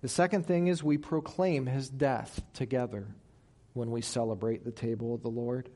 The 0.00 0.08
second 0.08 0.44
thing 0.44 0.66
is 0.66 0.82
we 0.82 0.98
proclaim 0.98 1.66
his 1.66 1.88
death 1.88 2.42
together 2.52 3.06
when 3.74 3.92
we 3.92 4.00
celebrate 4.00 4.64
the 4.64 4.72
table 4.72 5.14
of 5.14 5.22
the 5.22 5.30
Lord. 5.30 5.68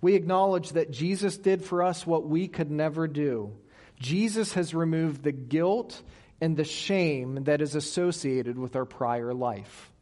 We 0.00 0.14
acknowledge 0.14 0.70
that 0.70 0.90
Jesus 0.90 1.36
did 1.36 1.62
for 1.62 1.82
us 1.82 2.06
what 2.06 2.26
we 2.26 2.48
could 2.48 2.70
never 2.70 3.06
do. 3.06 3.52
Jesus 4.00 4.54
has 4.54 4.72
removed 4.72 5.22
the 5.22 5.32
guilt 5.32 6.00
and 6.40 6.56
the 6.56 6.64
shame 6.64 7.44
that 7.44 7.60
is 7.60 7.74
associated 7.74 8.58
with 8.58 8.74
our 8.74 8.86
prior 8.86 9.34
life. 9.34 9.92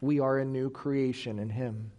We 0.00 0.18
are 0.18 0.36
a 0.36 0.44
new 0.44 0.68
creation 0.68 1.38
in 1.38 1.48
him. 1.48 1.92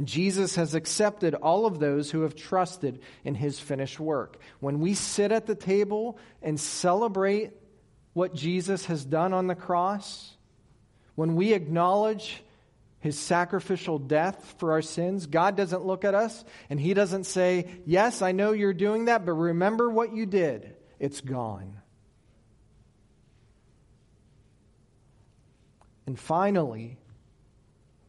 And 0.00 0.08
Jesus 0.08 0.54
has 0.54 0.74
accepted 0.74 1.34
all 1.34 1.66
of 1.66 1.78
those 1.78 2.10
who 2.10 2.22
have 2.22 2.34
trusted 2.34 3.02
in 3.22 3.34
his 3.34 3.60
finished 3.60 4.00
work. 4.00 4.38
When 4.58 4.80
we 4.80 4.94
sit 4.94 5.30
at 5.30 5.44
the 5.44 5.54
table 5.54 6.18
and 6.40 6.58
celebrate 6.58 7.52
what 8.14 8.34
Jesus 8.34 8.86
has 8.86 9.04
done 9.04 9.34
on 9.34 9.46
the 9.46 9.54
cross, 9.54 10.34
when 11.16 11.36
we 11.36 11.52
acknowledge 11.52 12.42
his 13.00 13.18
sacrificial 13.18 13.98
death 13.98 14.54
for 14.56 14.72
our 14.72 14.80
sins, 14.80 15.26
God 15.26 15.54
doesn't 15.54 15.84
look 15.84 16.06
at 16.06 16.14
us 16.14 16.46
and 16.70 16.80
he 16.80 16.94
doesn't 16.94 17.24
say, 17.24 17.66
Yes, 17.84 18.22
I 18.22 18.32
know 18.32 18.52
you're 18.52 18.72
doing 18.72 19.04
that, 19.04 19.26
but 19.26 19.32
remember 19.32 19.90
what 19.90 20.14
you 20.14 20.24
did. 20.24 20.76
It's 20.98 21.20
gone. 21.20 21.76
And 26.06 26.18
finally, 26.18 26.96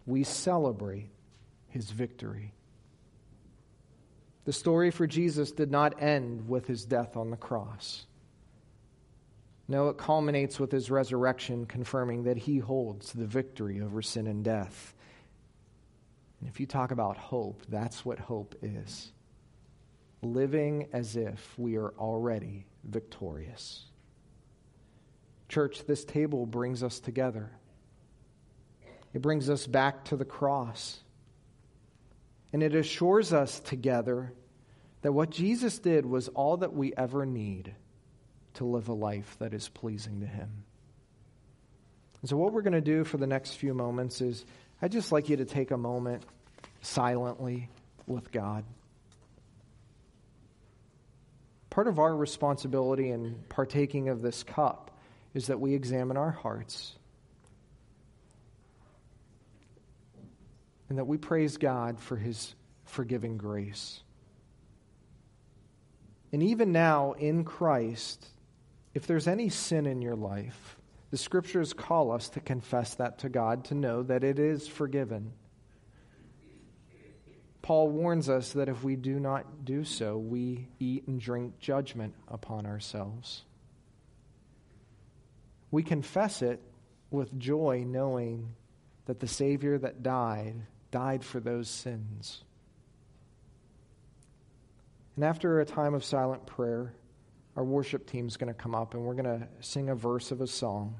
we 0.06 0.24
celebrate 0.24 1.10
his 1.72 1.92
victory. 1.92 2.54
The 4.46 4.54
story 4.54 4.92
for 4.92 5.08
Jesus 5.08 5.52
did 5.52 5.72
not 5.72 6.02
end 6.02 6.48
with 6.48 6.68
his 6.68 6.86
death 6.86 7.18
on 7.18 7.30
the 7.30 7.38
cross. 7.38 8.06
No, 9.68 9.90
it 9.90 9.98
culminates 9.98 10.60
with 10.60 10.72
his 10.72 10.92
resurrection, 10.92 11.66
confirming 11.66 12.24
that 12.24 12.38
he 12.38 12.60
holds 12.60 13.14
the 13.14 13.26
victory 13.26 13.82
over 13.82 14.02
sin 14.02 14.28
and 14.28 14.44
death. 14.44 14.94
And 16.40 16.50
if 16.50 16.60
you 16.60 16.66
talk 16.66 16.92
about 16.92 17.18
hope, 17.18 17.64
that's 17.70 18.04
what 18.04 18.20
hope 18.20 18.56
is 18.62 19.12
living 20.24 20.88
as 20.94 21.16
if 21.16 21.58
we 21.58 21.78
are 21.78 21.94
already 21.98 22.66
victorious. 22.84 23.86
Church, 25.50 25.86
this 25.86 26.06
table 26.06 26.46
brings 26.46 26.84
us 26.84 27.00
together. 27.00 27.52
It 29.14 29.22
brings 29.22 29.50
us 29.50 29.68
back 29.68 30.06
to 30.06 30.16
the 30.16 30.26
cross. 30.26 31.00
And 32.54 32.62
it 32.62 32.76
assures 32.76 33.34
us 33.34 33.60
together 33.60 34.34
that 35.02 35.14
what 35.14 35.30
Jesus 35.30 35.80
did 35.80 36.06
was 36.06 36.28
all 36.30 36.58
that 36.58 36.74
we 36.74 36.94
ever 36.96 37.26
need 37.26 37.74
to 38.56 38.66
live 38.66 38.90
a 38.90 38.94
life 38.94 39.36
that 39.40 39.54
is 39.54 39.70
pleasing 39.70 40.20
to 40.20 40.28
Him. 40.28 40.64
And 42.22 42.30
so, 42.30 42.38
what 42.38 42.54
we're 42.54 42.62
going 42.62 42.74
to 42.74 42.82
do 42.82 43.04
for 43.04 43.18
the 43.18 43.28
next 43.28 43.54
few 43.54 43.74
moments 43.74 44.22
is 44.22 44.46
I'd 44.82 44.92
just 44.92 45.12
like 45.12 45.30
you 45.30 45.38
to 45.38 45.46
take 45.46 45.72
a 45.72 45.78
moment 45.78 46.24
silently 46.82 47.70
with 48.06 48.32
God. 48.32 48.64
Part 51.70 51.88
of 51.88 52.00
our 52.00 52.16
responsibility 52.16 53.10
in 53.10 53.44
partaking 53.48 54.10
of 54.10 54.22
this 54.22 54.44
cup 54.44 54.92
is 55.34 55.48
that 55.48 55.60
we 55.60 55.74
examine 55.74 56.18
our 56.18 56.32
hearts 56.32 56.96
and 60.92 60.98
that 60.98 61.06
we 61.06 61.18
praise 61.18 61.56
God 61.56 62.02
for 62.02 62.18
his 62.18 62.54
forgiving 62.84 63.38
grace. 63.38 64.02
And 66.34 66.44
even 66.44 66.74
now 66.74 67.14
in 67.14 67.46
Christ, 67.46 68.28
if 68.94 69.08
there's 69.08 69.30
any 69.30 69.48
sin 69.48 69.86
in 69.86 70.02
your 70.02 70.18
life, 70.18 70.76
the 71.10 71.16
scriptures 71.16 71.72
call 71.72 72.12
us 72.12 72.28
to 72.32 72.42
confess 72.42 72.96
that 72.96 73.20
to 73.20 73.30
God, 73.30 73.64
to 73.66 73.74
know 73.74 74.04
that 74.04 74.26
it 74.26 74.38
is 74.38 74.68
forgiven. 74.68 75.32
Paul 77.62 77.88
warns 77.88 78.28
us 78.28 78.52
that 78.52 78.68
if 78.68 78.84
we 78.84 78.98
do 78.98 79.18
not 79.18 79.64
do 79.64 79.86
so, 79.86 80.18
we 80.18 80.68
eat 80.78 81.08
and 81.08 81.22
drink 81.22 81.58
judgment 81.60 82.16
upon 82.28 82.66
ourselves. 82.66 83.46
We 85.72 85.84
confess 85.84 86.42
it 86.42 86.60
with 87.12 87.40
joy, 87.40 87.86
knowing 87.88 88.56
that 89.06 89.22
the 89.22 89.28
Savior 89.28 89.78
that 89.78 90.04
died, 90.04 90.56
died 90.92 91.24
for 91.24 91.40
those 91.40 91.70
sins. 91.70 92.44
And 95.16 95.26
after 95.26 95.60
a 95.60 95.66
time 95.66 95.94
of 95.94 96.04
silent 96.04 96.46
prayer, 96.46 96.94
our 97.56 97.64
worship 97.64 98.08
team 98.08 98.28
is 98.28 98.38
going 98.38 98.54
to 98.54 98.60
come 98.60 98.76
up 98.76 98.94
and 98.94 99.04
we're 99.04 99.14
going 99.14 99.40
to 99.40 99.48
sing 99.60 99.90
a 99.90 99.96
verse 99.96 100.32
of 100.32 100.42
a 100.42 100.48
song 100.48 100.96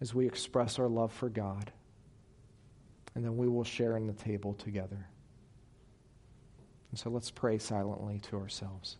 as 0.00 0.14
we 0.14 0.26
express 0.26 0.78
our 0.78 0.88
love 0.88 1.12
for 1.12 1.28
God. 1.28 1.72
And 3.14 3.24
then 3.24 3.36
we 3.36 3.48
will 3.48 3.64
share 3.64 3.96
in 3.96 4.06
the 4.06 4.12
table 4.12 4.54
together. 4.54 5.06
And 6.90 6.98
so 6.98 7.10
let's 7.10 7.30
pray 7.30 7.58
silently 7.58 8.20
to 8.30 8.36
ourselves. 8.36 8.96